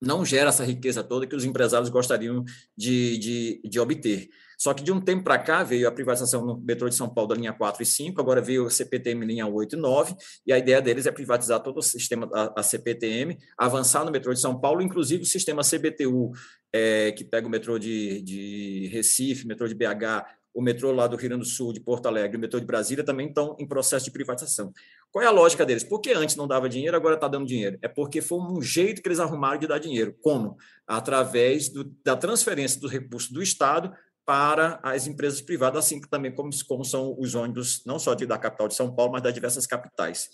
[0.00, 2.42] não gera essa riqueza toda que os empresários gostariam
[2.74, 4.30] de, de, de obter.
[4.58, 7.30] Só que de um tempo para cá veio a privatização no metrô de São Paulo
[7.30, 10.14] da linha 4 e 5, agora veio o CPTM linha 8 e 9,
[10.46, 14.32] e a ideia deles é privatizar todo o sistema, a, a CPTM, avançar no metrô
[14.32, 16.32] de São Paulo, inclusive o sistema CBTU,
[16.72, 20.24] é, que pega o metrô de, de Recife, metrô de BH,
[20.54, 23.02] o metrô lá do Rio Grande do Sul, de Porto Alegre, o metrô de Brasília
[23.02, 24.72] também estão em processo de privatização.
[25.10, 25.82] Qual é a lógica deles?
[25.82, 27.76] Por que antes não dava dinheiro, agora está dando dinheiro?
[27.82, 30.14] É porque foi um jeito que eles arrumaram de dar dinheiro.
[30.22, 30.56] Como?
[30.86, 33.92] Através do, da transferência dos recursos do Estado
[34.24, 38.68] para as empresas privadas, assim também como, como são os ônibus, não só da capital
[38.68, 40.28] de São Paulo, mas das diversas capitais.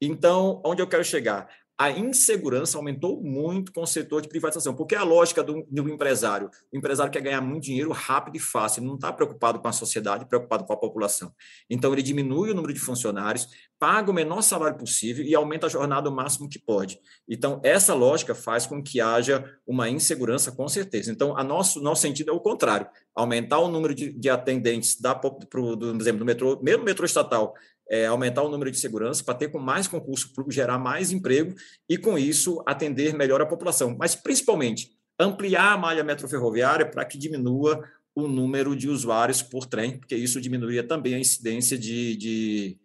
[0.00, 1.48] Então, onde eu quero chegar?
[1.76, 6.48] A insegurança aumentou muito com o setor de privatização, porque a lógica do, do, empresário.
[6.72, 9.72] O empresário quer ganhar muito dinheiro rápido e fácil, ele não está preocupado com a
[9.72, 11.32] sociedade, preocupado com a população.
[11.68, 13.48] Então, ele diminui o número de funcionários,
[13.78, 17.00] paga o menor salário possível e aumenta a jornada o máximo que pode.
[17.28, 21.10] Então, essa lógica faz com que haja uma insegurança, com certeza.
[21.10, 25.14] Então, a nosso, nosso sentido é o contrário: aumentar o número de, de atendentes da,
[25.14, 25.30] pro,
[25.76, 27.52] do, por exemplo, do metrô, mesmo metrô estatal,
[27.88, 31.54] é, aumentar o número de segurança para ter com mais concurso público, gerar mais emprego
[31.88, 33.96] e, com isso, atender melhor a população.
[33.98, 37.82] Mas, principalmente, ampliar a malha metroferroviária para que diminua
[38.14, 42.78] o número de usuários por trem, porque isso diminuiria também a incidência de, de,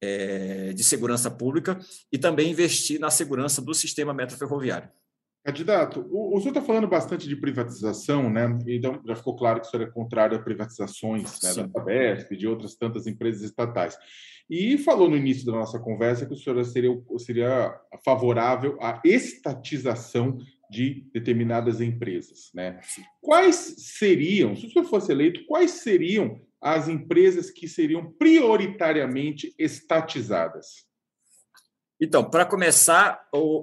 [0.00, 1.78] é, de segurança pública
[2.12, 4.88] e também investir na segurança do sistema metroferroviário.
[5.44, 8.58] Candidato, o, o senhor está falando bastante de privatização, né?
[8.66, 12.36] Então já ficou claro que o senhor é contrário a privatizações né, da Sabesp e
[12.36, 13.96] de outras tantas empresas estatais.
[14.48, 20.38] E falou no início da nossa conversa que o senhor seria, seria favorável à estatização
[20.70, 22.50] de determinadas empresas.
[22.54, 22.80] Né?
[23.20, 30.86] Quais seriam, se o senhor fosse eleito, quais seriam as empresas que seriam prioritariamente estatizadas?
[32.00, 33.20] Então, para começar,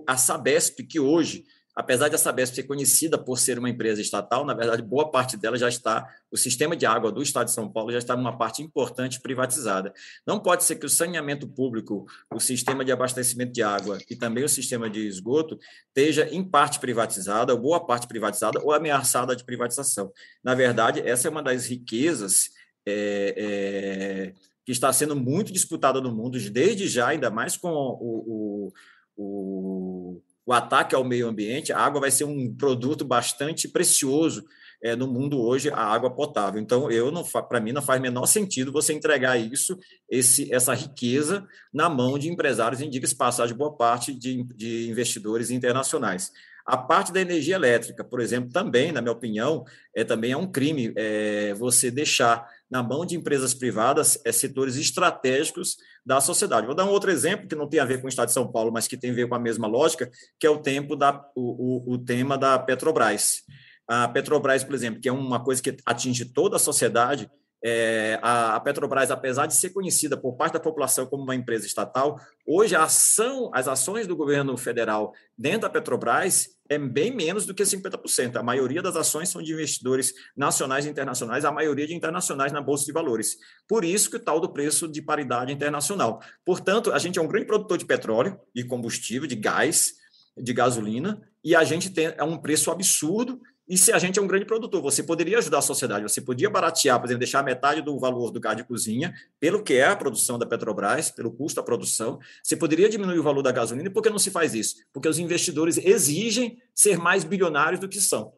[0.07, 1.45] a Sabesp, que hoje
[1.76, 5.36] apesar de a Sabesp ser conhecida por ser uma empresa estatal, na verdade, boa parte
[5.36, 8.38] dela já está, o sistema de água do Estado de São Paulo já está uma
[8.38, 9.93] parte importante privatizada.
[10.26, 14.43] Não pode ser que o saneamento público, o sistema de abastecimento de água e também
[14.43, 15.57] o sistema de esgoto
[15.88, 20.11] esteja em parte privatizada, ou boa parte privatizada, ou ameaçada de privatização.
[20.43, 22.49] Na verdade, essa é uma das riquezas
[22.86, 24.34] é, é,
[24.65, 28.74] que está sendo muito disputada no mundo, desde já, ainda mais com o, o,
[29.17, 34.43] o o ataque ao meio ambiente, a água vai ser um produto bastante precioso
[34.83, 36.61] é, no mundo hoje, a água potável.
[36.61, 39.79] Então, eu não para mim não faz menor sentido você entregar isso,
[40.09, 45.49] esse, essa riqueza na mão de empresários, indica se passagem boa parte de, de investidores
[45.49, 46.31] internacionais.
[46.65, 49.65] A parte da energia elétrica, por exemplo, também, na minha opinião,
[49.95, 54.78] é também é um crime é, você deixar na mão de empresas privadas é, setores
[54.78, 56.65] estratégicos da sociedade.
[56.65, 58.51] Vou dar um outro exemplo que não tem a ver com o Estado de São
[58.51, 60.09] Paulo, mas que tem a ver com a mesma lógica,
[60.39, 63.43] que é o, tempo da, o, o, o tema da Petrobras.
[63.88, 67.30] A Petrobras, por exemplo, que é uma coisa que atinge toda a sociedade,
[67.64, 72.20] é, a, Petrobras, apesar de ser conhecida por parte da população como uma empresa estatal,
[72.45, 77.53] hoje a ação, as ações do governo federal dentro da Petrobras é bem menos do
[77.53, 78.36] que 50%.
[78.36, 82.61] A maioria das ações são de investidores nacionais e internacionais, a maioria de internacionais na
[82.61, 83.38] Bolsa de Valores.
[83.68, 86.22] Por isso que o tal do preço de paridade internacional.
[86.45, 89.93] Portanto, a gente é um grande produtor de petróleo, de combustível, de gás,
[90.36, 94.22] de gasolina, e a gente tem é um preço absurdo e se a gente é
[94.22, 97.82] um grande produtor, você poderia ajudar a sociedade, você podia baratear, por exemplo, deixar metade
[97.82, 101.61] do valor do gás de cozinha, pelo que é a produção da Petrobras, pelo custo
[101.61, 104.53] da produção, você poderia diminuir o valor da gasolina, e por que não se faz
[104.53, 104.76] isso?
[104.91, 108.34] Porque os investidores exigem ser mais bilionários do que são.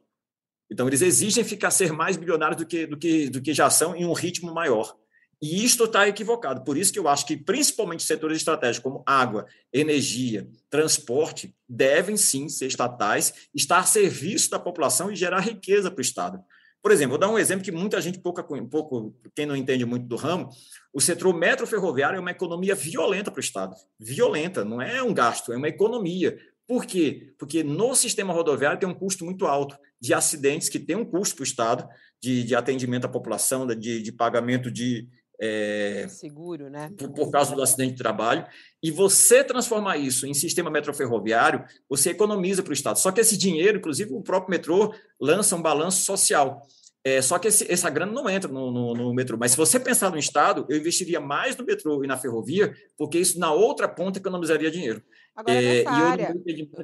[0.69, 3.95] Então, eles exigem ficar ser mais bilionários do que, do que, do que já são
[3.95, 4.95] em um ritmo maior.
[5.41, 6.63] E isto está equivocado.
[6.63, 12.49] Por isso que eu acho que, principalmente setores estratégicos como água, energia, transporte, devem sim
[12.49, 16.39] ser estatais, estar a serviço da população e gerar riqueza para o Estado.
[16.81, 20.05] Por exemplo, vou dar um exemplo que muita gente, pouco, pouco, quem não entende muito
[20.05, 20.49] do ramo,
[20.93, 23.75] o setor metroferroviário é uma economia violenta para o Estado.
[23.99, 26.37] Violenta, não é um gasto, é uma economia.
[26.67, 27.33] Por quê?
[27.39, 31.35] Porque no sistema rodoviário tem um custo muito alto de acidentes que tem um custo
[31.35, 31.89] para o Estado
[32.21, 35.07] de, de atendimento à população, de, de pagamento de,
[35.39, 36.91] é, seguro, né?
[36.97, 38.45] Por, por, causa do acidente de trabalho.
[38.81, 42.99] E você transformar isso em sistema metroferroviário, você economiza para o Estado.
[42.99, 46.61] Só que esse dinheiro, inclusive o próprio metrô, lança um balanço social.
[47.03, 49.37] É, só que esse, essa grana não entra no, no, no, metrô.
[49.37, 53.19] Mas se você pensar no Estado, eu investiria mais no metrô e na ferrovia, porque
[53.19, 55.03] isso na outra ponta economizaria dinheiro.
[55.35, 56.35] Agora, é, nessa área,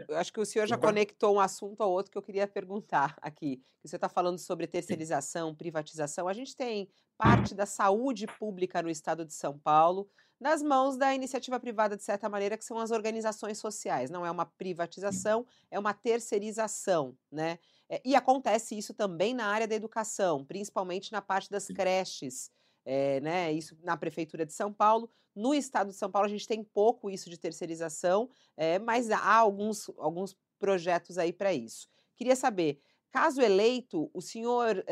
[0.09, 3.15] eu, acho que o senhor já conectou um assunto ao outro que eu queria perguntar
[3.21, 3.63] aqui.
[3.81, 6.27] Você está falando sobre terceirização, privatização.
[6.27, 10.09] A gente tem parte da saúde pública no estado de São Paulo
[10.41, 14.09] nas mãos da iniciativa privada, de certa maneira, que são as organizações sociais.
[14.09, 17.59] Não é uma privatização, é uma terceirização, né?
[17.87, 22.49] É, e acontece isso também na área da educação, principalmente na parte das creches,
[22.85, 23.51] é, né?
[23.51, 25.09] Isso na Prefeitura de São Paulo.
[25.35, 29.35] No estado de São Paulo, a gente tem pouco isso de terceirização, é, mas há
[29.35, 31.87] alguns, alguns projetos aí para isso.
[32.15, 34.83] Queria saber, caso eleito, o senhor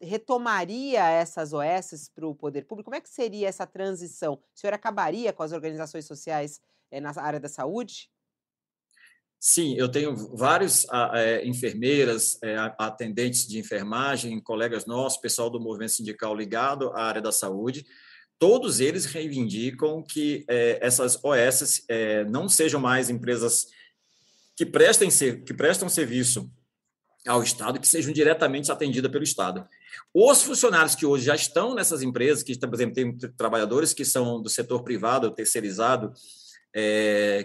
[0.00, 2.90] retomaria essas OS para o poder público?
[2.90, 4.34] Como é que seria essa transição?
[4.34, 6.60] O senhor acabaria com as organizações sociais
[7.02, 8.10] na área da saúde?
[9.38, 15.92] Sim, eu tenho vários é, enfermeiras, é, atendentes de enfermagem, colegas nossos, pessoal do movimento
[15.92, 17.86] sindical ligado à área da saúde.
[18.38, 21.86] Todos eles reivindicam que é, essas OS
[22.28, 23.66] não sejam mais empresas
[24.56, 25.08] que prestem,
[25.44, 26.50] que prestam serviço
[27.26, 29.66] ao Estado, que sejam diretamente atendidas pelo Estado.
[30.12, 34.40] Os funcionários que hoje já estão nessas empresas, que, por exemplo, tem trabalhadores que são
[34.40, 36.12] do setor privado, terceirizado,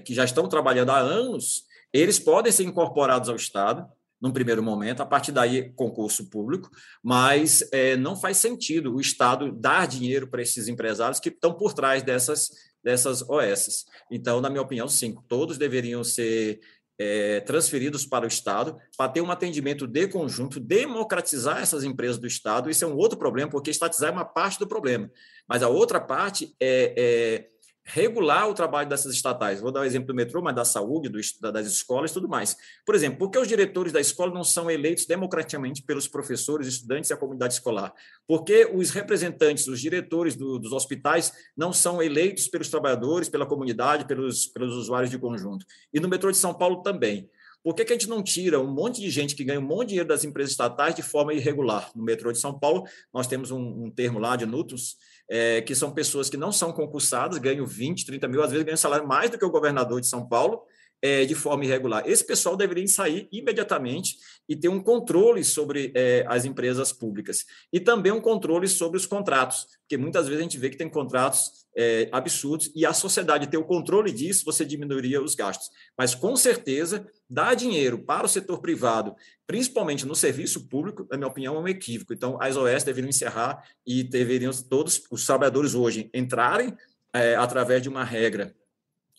[0.06, 3.88] que já estão trabalhando há anos, eles podem ser incorporados ao Estado,
[4.22, 6.70] num primeiro momento, a partir daí concurso público,
[7.04, 11.74] mas é, não faz sentido o Estado dar dinheiro para esses empresários que estão por
[11.74, 12.52] trás dessas,
[12.84, 13.86] dessas OS.
[14.12, 16.60] Então, na minha opinião, sim, todos deveriam ser
[17.00, 22.28] é, transferidos para o Estado, para ter um atendimento de conjunto, democratizar essas empresas do
[22.28, 22.70] Estado.
[22.70, 25.10] Isso é um outro problema, porque estatizar é uma parte do problema.
[25.48, 27.52] Mas a outra parte é, é
[27.84, 29.60] regular o trabalho dessas estatais.
[29.60, 31.20] Vou dar o exemplo do metrô, mas da saúde, do,
[31.52, 32.56] das escolas e tudo mais.
[32.86, 37.10] Por exemplo, por que os diretores da escola não são eleitos democraticamente pelos professores, estudantes
[37.10, 37.94] e a comunidade escolar?
[38.28, 43.46] Por que os representantes, os diretores do, dos hospitais não são eleitos pelos trabalhadores, pela
[43.46, 45.66] comunidade, pelos, pelos usuários de conjunto?
[45.94, 47.30] E no metrô de São Paulo também.
[47.64, 49.82] Por que, que, a gente não tira um monte de gente que ganha um monte
[49.82, 51.92] de dinheiro das empresas estatais de forma irregular?
[51.96, 54.98] No metrô de São Paulo, nós temos um, um termo lá de Nutus,
[55.34, 58.76] é, que são pessoas que não são concursadas, ganham 20, 30 mil, às vezes ganham
[58.76, 60.62] salário mais do que o governador de São Paulo,
[61.02, 62.04] é, de forma irregular.
[62.06, 67.80] Esse pessoal deveria sair imediatamente e ter um controle sobre é, as empresas públicas e
[67.80, 71.62] também um controle sobre os contratos, porque muitas vezes a gente vê que tem contratos
[71.76, 75.70] é, absurdos e a sociedade ter o controle disso, você diminuiria os gastos.
[75.98, 79.16] Mas com certeza dar dinheiro para o setor privado,
[79.48, 82.14] principalmente no serviço público, na minha opinião, é um equívoco.
[82.14, 86.76] Então, as OS deveriam encerrar e deveriam todos os trabalhadores hoje entrarem
[87.14, 88.54] é, através de uma regra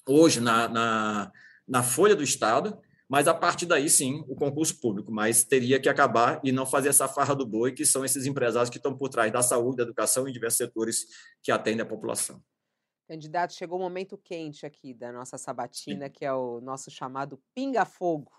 [0.06, 1.32] hoje na, na
[1.72, 5.88] na folha do Estado, mas a partir daí sim o concurso público, mas teria que
[5.88, 9.08] acabar e não fazer essa farra do boi, que são esses empresários que estão por
[9.08, 11.06] trás da saúde, da educação e diversos setores
[11.42, 12.42] que atendem a população.
[13.08, 16.12] Candidato, chegou o um momento quente aqui da nossa sabatina, sim.
[16.12, 18.30] que é o nosso chamado pinga-fogo.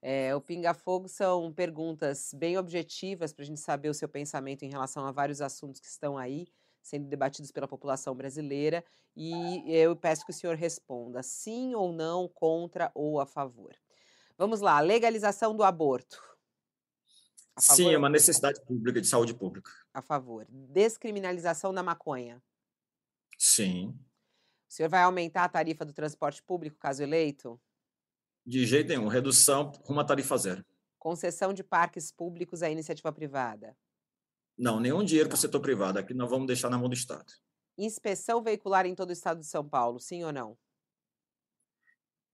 [0.00, 4.70] É, o pinga-fogo são perguntas bem objetivas para a gente saber o seu pensamento em
[4.70, 6.46] relação a vários assuntos que estão aí
[6.88, 8.82] sendo debatidos pela população brasileira
[9.14, 13.76] e eu peço que o senhor responda sim ou não, contra ou a favor.
[14.36, 16.22] Vamos lá, legalização do aborto.
[17.58, 19.70] Sim, é uma necessidade pública, de saúde pública.
[19.92, 20.46] A favor.
[20.48, 22.40] Descriminalização da maconha.
[23.36, 23.88] Sim.
[24.68, 27.60] O senhor vai aumentar a tarifa do transporte público, caso eleito?
[28.46, 29.08] De jeito nenhum.
[29.08, 30.64] Redução rumo à tarifa zero.
[30.98, 33.76] Concessão de parques públicos à iniciativa privada.
[34.58, 35.98] Não, nenhum dinheiro para o setor privado.
[35.98, 37.32] Aqui nós vamos deixar na mão do Estado.
[37.78, 40.58] Inspeção veicular em todo o estado de São Paulo, sim ou não?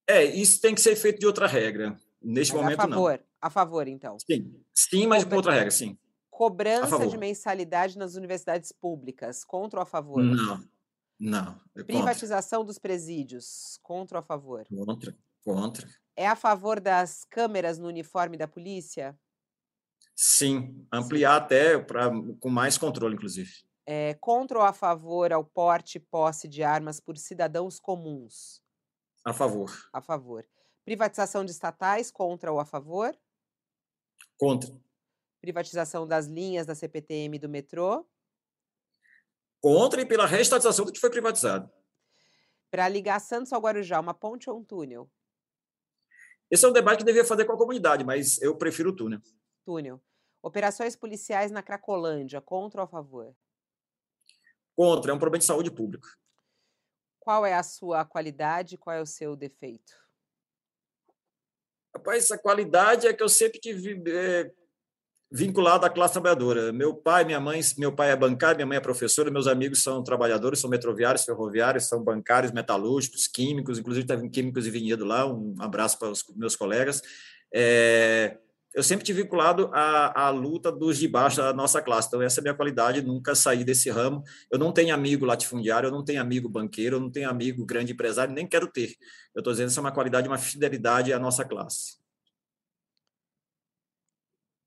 [0.07, 1.99] É, isso tem que ser feito de outra regra.
[2.23, 3.27] Neste mas momento, a favor, não.
[3.43, 4.17] A favor, então.
[4.19, 5.99] Sim, sim mas com outra regra, sim.
[6.31, 10.23] Cobrança de mensalidade nas universidades públicas, contra ou a favor?
[10.23, 10.65] Não,
[11.21, 11.61] não.
[11.77, 14.67] É Privatização dos presídios, contra ou a favor?
[14.67, 15.15] Contra,
[15.45, 15.89] contra.
[16.17, 19.19] É a favor das câmeras no uniforme da polícia?
[20.15, 21.45] Sim, ampliar Sim.
[21.45, 23.51] até pra, com mais controle, inclusive.
[23.85, 28.63] É, contra ou a favor ao porte e posse de armas por cidadãos comuns?
[29.25, 29.71] A favor.
[29.93, 30.47] A favor.
[30.85, 33.15] Privatização de estatais, contra ou a favor?
[34.39, 34.71] Contra.
[35.41, 38.07] Privatização das linhas da CPTM do metrô?
[39.61, 41.71] Contra e pela reestatização do que foi privatizado.
[42.71, 45.11] Para ligar Santos ao Guarujá, uma ponte ou um túnel?
[46.51, 49.21] Esse é um debate que devia fazer com a comunidade, mas eu prefiro o túnel
[49.65, 50.01] túnel.
[50.43, 53.35] Operações policiais na Cracolândia, contra ou a favor?
[54.77, 56.09] Contra, é um problema de saúde pública.
[57.19, 59.93] Qual é a sua qualidade qual é o seu defeito?
[61.97, 64.03] Rapaz, a qualidade é que eu sempre tive.
[64.11, 64.53] É,
[65.35, 66.73] vinculado à classe trabalhadora.
[66.73, 70.01] Meu pai, minha mãe, meu pai é bancário, minha mãe é professora, meus amigos são
[70.01, 75.57] trabalhadores, são metroviários, ferroviários, são bancários, metalúrgicos, químicos, inclusive teve químicos e vinhedo lá, um
[75.59, 77.03] abraço para os meus colegas.
[77.53, 78.39] É,
[78.75, 82.41] eu sempre tive vinculado à, à luta dos de baixo da nossa classe, então essa
[82.41, 84.23] é a minha qualidade, nunca saí desse ramo.
[84.51, 87.93] Eu não tenho amigo latifundiário, eu não tenho amigo banqueiro, eu não tenho amigo grande
[87.93, 88.97] empresário, nem quero ter.
[89.35, 92.03] Eu estou dizendo que isso é uma qualidade, uma fidelidade à nossa classe.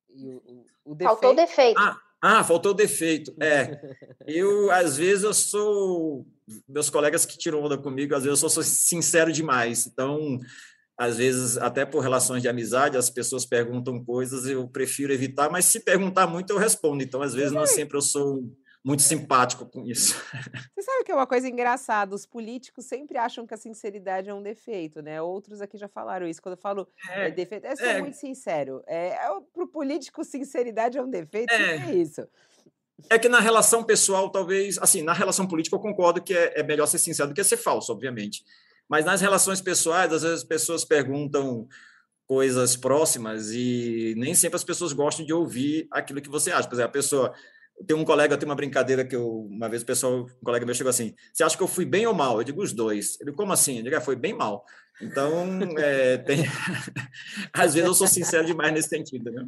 [0.10, 1.20] o, o defeito...
[1.20, 1.80] Faltou defeito.
[1.80, 3.36] Ah, ah, faltou defeito.
[3.42, 3.80] É,
[4.26, 6.26] eu, às vezes, eu sou...
[6.68, 9.86] Meus colegas que tiram onda comigo, às vezes eu sou, sou sincero demais.
[9.86, 10.40] Então,
[10.98, 15.66] às vezes, até por relações de amizade, as pessoas perguntam coisas, eu prefiro evitar, mas
[15.66, 17.04] se perguntar muito, eu respondo.
[17.04, 18.44] Então, às vezes, não sempre eu sou
[18.84, 20.16] muito simpático com isso.
[20.74, 22.16] Você sabe que é uma coisa engraçada?
[22.16, 25.22] Os políticos sempre acham que a sinceridade é um defeito, né?
[25.22, 26.42] Outros aqui já falaram isso.
[26.42, 28.82] Quando eu falo é, é defeito, eu sou é, muito sincero.
[28.88, 32.26] É, é, Para o político, sinceridade é um defeito, é, é isso.
[33.10, 36.64] É que na relação pessoal, talvez, assim, na relação política, eu concordo que é, é
[36.64, 38.44] melhor ser sincero do que ser falso, obviamente.
[38.90, 41.68] Mas nas relações pessoais, às vezes as pessoas perguntam
[42.26, 46.68] coisas próximas e nem sempre as pessoas gostam de ouvir aquilo que você acha.
[46.68, 47.34] Por exemplo, a pessoa
[47.86, 50.74] tem um colega, tem uma brincadeira que eu, uma vez o pessoal, um colega meu
[50.74, 52.38] chegou assim: Você acha que eu fui bem ou mal?
[52.40, 53.20] Eu digo os dois.
[53.22, 53.78] Ele, como assim?
[53.78, 54.66] Eu digo, ah, foi bem mal.
[55.02, 56.40] Então, é, tem...
[57.54, 59.46] às vezes eu sou sincero demais nesse sentido, né?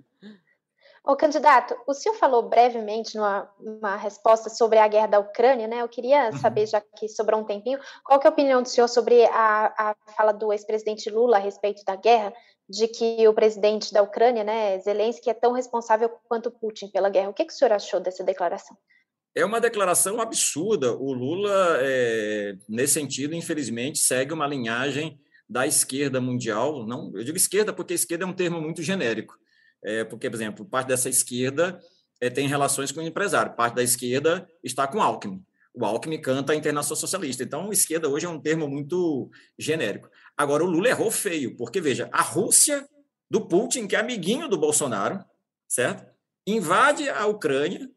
[1.03, 5.81] Ô, candidato, o senhor falou brevemente numa resposta sobre a guerra da Ucrânia, né?
[5.81, 6.37] Eu queria uhum.
[6.37, 9.73] saber, já que sobrou um tempinho, qual que é a opinião do senhor sobre a,
[9.77, 12.33] a fala do ex-presidente Lula a respeito da guerra,
[12.69, 17.29] de que o presidente da Ucrânia, né, Zelensky, é tão responsável quanto Putin pela guerra.
[17.29, 18.77] O que, que o senhor achou dessa declaração?
[19.33, 20.93] É uma declaração absurda.
[20.93, 25.19] O Lula, é, nesse sentido, infelizmente, segue uma linhagem
[25.49, 26.85] da esquerda mundial.
[26.85, 29.35] Não, eu digo esquerda porque esquerda é um termo muito genérico.
[29.84, 31.80] É, porque, por exemplo, parte dessa esquerda
[32.19, 35.43] é, tem relações com o empresário, parte da esquerda está com Alckmin.
[35.73, 37.43] O Alckmin canta a Internacional Socialista.
[37.43, 40.09] Então, esquerda hoje é um termo muito genérico.
[40.36, 42.88] Agora, o Lula errou feio, porque, veja, a Rússia
[43.30, 45.23] do Putin, que é amiguinho do Bolsonaro,
[45.67, 46.05] certo?
[46.45, 47.89] Invade a Ucrânia.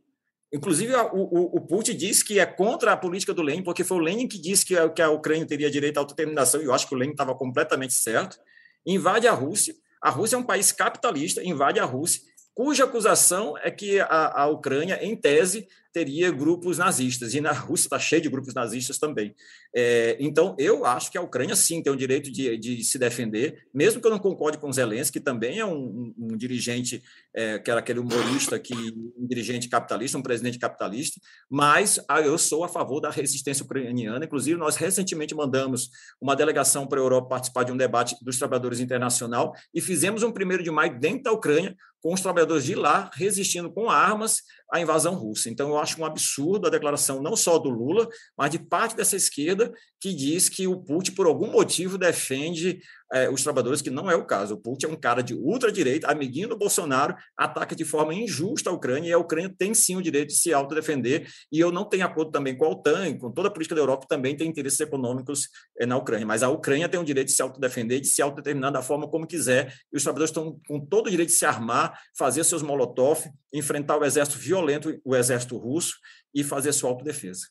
[0.53, 3.97] Inclusive, o, o, o Putin diz que é contra a política do Lenin, porque foi
[3.97, 6.75] o Lenin que disse que a, que a Ucrânia teria direito à autodeterminação, e eu
[6.75, 8.39] acho que o Lenin estava completamente certo.
[8.85, 12.21] Invade a Rússia a Rússia é um país capitalista, invade a Rússia,
[12.53, 17.87] cuja acusação é que a, a Ucrânia, em tese, teria grupos nazistas, e na Rússia
[17.87, 19.35] está cheio de grupos nazistas também.
[19.75, 23.67] É, então, eu acho que a Ucrânia, sim, tem o direito de, de se defender,
[23.75, 27.03] mesmo que eu não concorde com Zelensky, que também é um, um, um dirigente,
[27.35, 31.21] é, que era aquele humorista, que, um dirigente capitalista, um presidente capitalista,
[31.51, 34.25] mas ah, eu sou a favor da resistência ucraniana.
[34.25, 35.91] Inclusive, nós recentemente mandamos
[36.21, 40.33] uma delegação para a Europa participar de um debate dos trabalhadores internacional e fizemos um
[40.33, 44.81] primeiro de maio dentro da Ucrânia, com os trabalhadores de lá resistindo com armas à
[44.81, 45.49] invasão russa.
[45.49, 49.17] Então, eu acho um absurdo a declaração não só do Lula, mas de parte dessa
[49.17, 52.81] esquerda que diz que o Putin, por algum motivo, defende
[53.13, 54.55] é, os trabalhadores, que não é o caso.
[54.55, 58.73] O Putin é um cara de ultradireita, amiguinho do Bolsonaro, ataca de forma injusta a
[58.73, 62.07] Ucrânia, e a Ucrânia tem sim o direito de se autodefender, e eu não tenho
[62.07, 65.49] acordo também com a OTAN, com toda a política da Europa, também tem interesses econômicos
[65.79, 68.73] é, na Ucrânia, mas a Ucrânia tem o direito de se autodefender, de se autodeterminar
[68.73, 71.99] da forma como quiser, e os trabalhadores estão com todo o direito de se armar,
[72.17, 75.97] fazer seus molotov, enfrentar o exército violento, o exército russo,
[76.35, 77.47] e fazer sua autodefesa.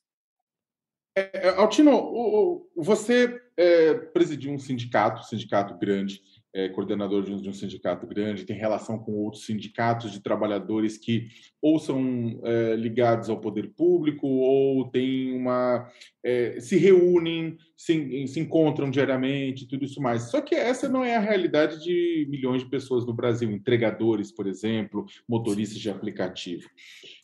[1.16, 6.22] É, é, Altino, você é, presidiu um sindicato, sindicato grande,
[6.54, 10.98] é, coordenador de um, de um, sindicato grande, tem relação com outros sindicatos de trabalhadores
[10.98, 11.30] que
[11.62, 15.90] ou são é, ligados ao poder público ou tem uma
[16.24, 20.24] é, se reúnem, se, se encontram diariamente, tudo isso mais.
[20.24, 24.46] Só que essa não é a realidade de milhões de pessoas no Brasil, entregadores, por
[24.46, 26.70] exemplo, motoristas de aplicativo.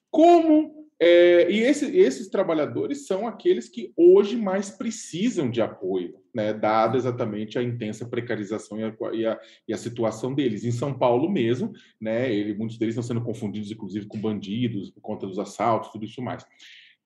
[0.10, 6.54] Como é, e esse, esses trabalhadores são aqueles que hoje mais precisam de apoio, né,
[6.54, 10.64] dada exatamente a intensa precarização e a, e, a, e a, situação deles.
[10.64, 11.72] Em São Paulo mesmo,
[12.02, 16.06] né, ele, muitos deles estão sendo confundidos, inclusive, com bandidos, por conta dos assaltos, tudo
[16.06, 16.44] isso mais.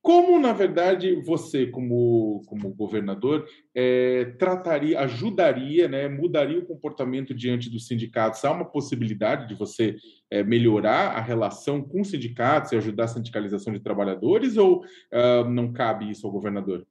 [0.02, 7.70] Como, na verdade, você, como, como governador, é, trataria, ajudaria, né, mudaria o comportamento diante
[7.70, 8.43] dos sindicatos?
[8.43, 9.95] Há uma possibilidade de você
[10.32, 15.47] é, melhorar a relação com os sindicatos e ajudar a sindicalização de trabalhadores ou uh,
[15.47, 16.86] não cabe isso ao governador?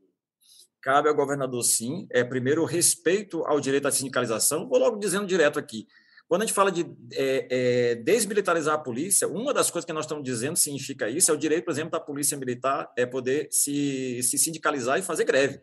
[0.80, 2.06] Cabe ao governador, sim.
[2.11, 4.68] É, primeiro, respeito ao direito à sindicalização.
[4.68, 5.86] Vou logo dizendo direto aqui.
[6.30, 10.04] Quando a gente fala de é, é, desmilitarizar a polícia, uma das coisas que nós
[10.04, 14.22] estamos dizendo significa isso é o direito, por exemplo, da polícia militar é poder se,
[14.22, 15.60] se sindicalizar e fazer greve.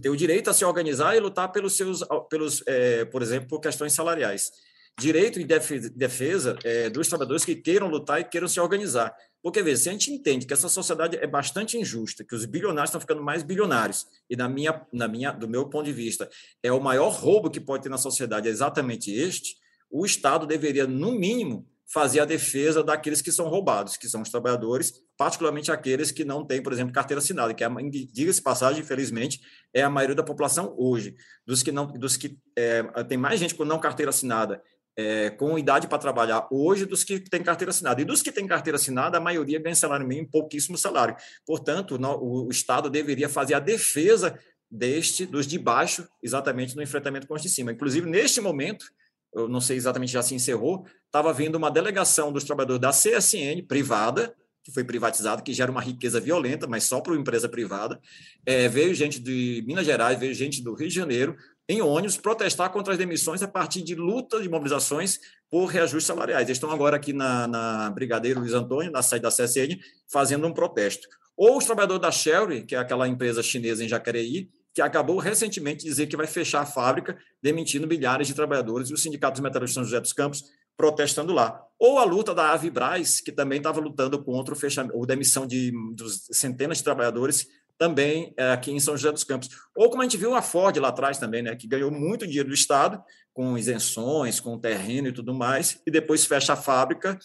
[0.00, 3.58] Ter o direito a se organizar e lutar pelos seus, pelos, é, por exemplo, por
[3.58, 4.52] questões salariais.
[4.96, 9.12] direito e defesa é, dos trabalhadores que queiram lutar e queiram se organizar.
[9.42, 12.90] Porque, veja, se a gente entende que essa sociedade é bastante injusta, que os bilionários
[12.90, 16.30] estão ficando mais bilionários, e na minha, na minha, do meu ponto de vista,
[16.62, 20.86] é o maior roubo que pode ter na sociedade é exatamente este, o Estado deveria,
[20.86, 26.10] no mínimo, fazer a defesa daqueles que são roubados, que são os trabalhadores, particularmente aqueles
[26.10, 27.68] que não têm, por exemplo, carteira assinada, que, é,
[28.12, 29.40] diga-se passagem, infelizmente,
[29.72, 31.14] é a maioria da população hoje.
[31.46, 34.62] Dos que não, dos que é, tem mais gente com não carteira assinada
[34.96, 38.00] é, com idade para trabalhar hoje dos que têm carteira assinada.
[38.00, 41.16] E dos que têm carteira assinada, a maioria ganha salário mínimo, pouquíssimo salário.
[41.44, 44.38] Portanto, no, o, o, Estado deveria fazer a defesa
[44.70, 47.72] deste, dos de baixo, exatamente no enfrentamento com os de cima.
[47.72, 48.86] Inclusive, neste momento,
[49.34, 53.62] eu não sei exatamente já se encerrou, estava vindo uma delegação dos trabalhadores da CSN
[53.66, 58.00] privada, que foi privatizada, que gera uma riqueza violenta, mas só para uma empresa privada.
[58.46, 61.36] É, veio gente de Minas Gerais, veio gente do Rio de Janeiro,
[61.68, 65.18] em ônibus, protestar contra as demissões a partir de lutas e mobilizações
[65.50, 66.46] por reajustes salariais.
[66.46, 69.78] Eles estão agora aqui na, na Brigadeiro Luiz Antônio, na sede da CSN,
[70.10, 71.06] fazendo um protesto.
[71.36, 75.84] Ou os trabalhadores da Sherry, que é aquela empresa chinesa em Jacareí, que acabou recentemente
[75.84, 79.40] de dizer que vai fechar a fábrica, demitindo milhares de trabalhadores, e o Sindicato dos
[79.40, 80.42] Metalúrgicos São José dos Campos
[80.76, 81.62] protestando lá.
[81.78, 85.72] Ou a luta da Avibraz, que também estava lutando contra o fechamento, ou demissão de
[85.94, 87.46] dos centenas de trabalhadores
[87.78, 89.48] também é, aqui em São José dos Campos.
[89.76, 92.48] Ou como a gente viu a Ford lá atrás também, né, que ganhou muito dinheiro
[92.48, 93.02] do Estado,
[93.32, 97.18] com isenções, com terreno e tudo mais, e depois fecha a fábrica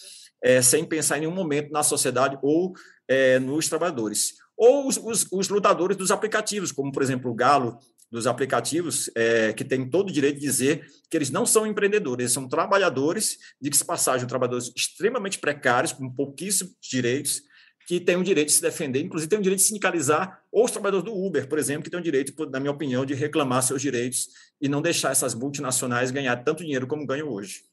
[0.43, 2.73] é, sem pensar em nenhum momento na sociedade ou
[3.07, 4.33] é, nos trabalhadores.
[4.59, 7.79] Ou os, os, os, lutadores dos aplicativos, como, por exemplo, o Galo
[8.11, 12.23] dos aplicativos, é, que tem todo o direito de dizer que eles não são empreendedores,
[12.23, 17.41] eles são trabalhadores, de que se passagem, trabalhadores extremamente precários, com pouquíssimos direitos,
[17.87, 20.71] que têm o direito de se defender, inclusive têm o direito de sindicalizar, ou os
[20.71, 23.81] trabalhadores do Uber, por exemplo, que têm o direito, na minha opinião, de reclamar seus
[23.81, 24.27] direitos
[24.59, 27.63] e não deixar essas multinacionais ganhar tanto dinheiro como ganham hoje.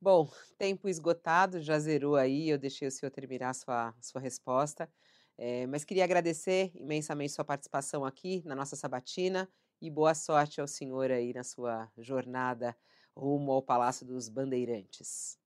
[0.00, 4.88] Bom, tempo esgotado, já zerou aí, eu deixei o senhor terminar a sua, sua resposta.
[5.42, 9.48] É, mas queria agradecer imensamente sua participação aqui na nossa sabatina
[9.80, 12.76] e boa sorte ao senhor aí na sua jornada
[13.16, 15.38] rumo ao Palácio dos Bandeirantes.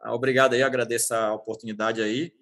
[0.00, 2.32] Ah, obrigado aí, agradeço a oportunidade aí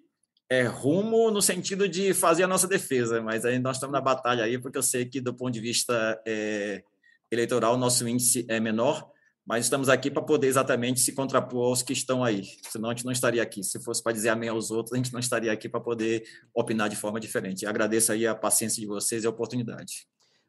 [0.49, 4.43] é, rumo no sentido de fazer a nossa defesa, mas aí nós estamos na batalha
[4.43, 6.83] aí, porque eu sei que do ponto de vista é,
[7.31, 9.09] eleitoral nosso índice é menor,
[9.45, 13.05] mas estamos aqui para poder exatamente se contrapor aos que estão aí, senão a gente
[13.05, 13.63] não estaria aqui.
[13.63, 16.23] Se fosse para dizer amém aos outros, a gente não estaria aqui para poder
[16.53, 17.65] opinar de forma diferente.
[17.65, 20.07] Agradeço aí a paciência de vocês e a oportunidade.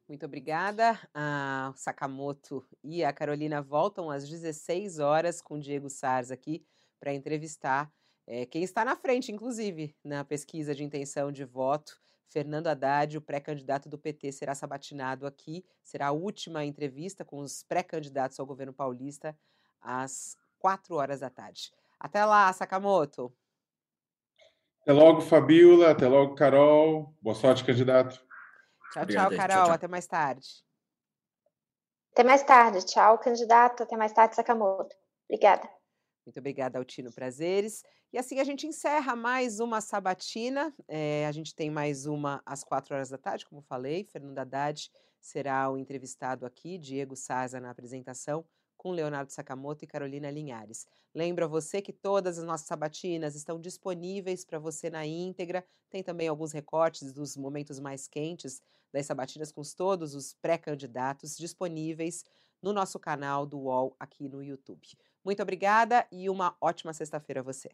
[0.08, 0.98] Muito obrigada.
[1.12, 6.64] A Sakamoto e a Carolina voltam às 16 horas com o Diego Sars aqui
[6.98, 7.92] para entrevistar
[8.26, 11.96] é, quem está na frente, inclusive, na pesquisa de intenção de voto,
[12.28, 15.64] Fernando Haddad, o pré-candidato do PT, será sabatinado aqui.
[15.82, 19.36] Será a última entrevista com os pré-candidatos ao governo paulista
[19.80, 21.72] às quatro horas da tarde.
[21.98, 23.32] Até lá, Sakamoto.
[24.82, 25.90] Até logo, Fabiola.
[25.90, 27.14] Até logo, Carol.
[27.20, 28.24] Boa sorte, candidato.
[28.92, 29.56] Tchau, Obrigado, tchau, Carol.
[29.56, 29.74] Tchau, tchau.
[29.74, 30.48] Até mais tarde.
[32.12, 32.86] Até mais tarde.
[32.86, 33.82] Tchau, candidato.
[33.82, 34.94] Até mais tarde, Sakamoto.
[35.28, 35.68] Obrigada.
[36.24, 37.84] Muito obrigada, Altino Prazeres.
[38.12, 40.72] E assim a gente encerra mais uma sabatina.
[40.86, 44.04] É, a gente tem mais uma às quatro horas da tarde, como falei.
[44.04, 44.90] Fernando Haddad
[45.20, 48.44] será o entrevistado aqui, Diego Saza na apresentação,
[48.76, 50.86] com Leonardo Sakamoto e Carolina Linhares.
[51.12, 55.66] Lembro a você que todas as nossas sabatinas estão disponíveis para você na íntegra.
[55.90, 62.24] Tem também alguns recortes dos momentos mais quentes das sabatinas com todos os pré-candidatos disponíveis
[62.62, 64.86] no nosso canal do UOL aqui no YouTube.
[65.24, 67.70] Muito obrigada e uma ótima sexta-feira a você.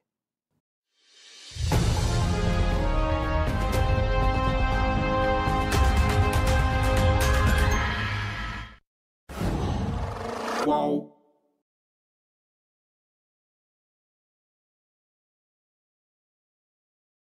[10.63, 11.12] Qual?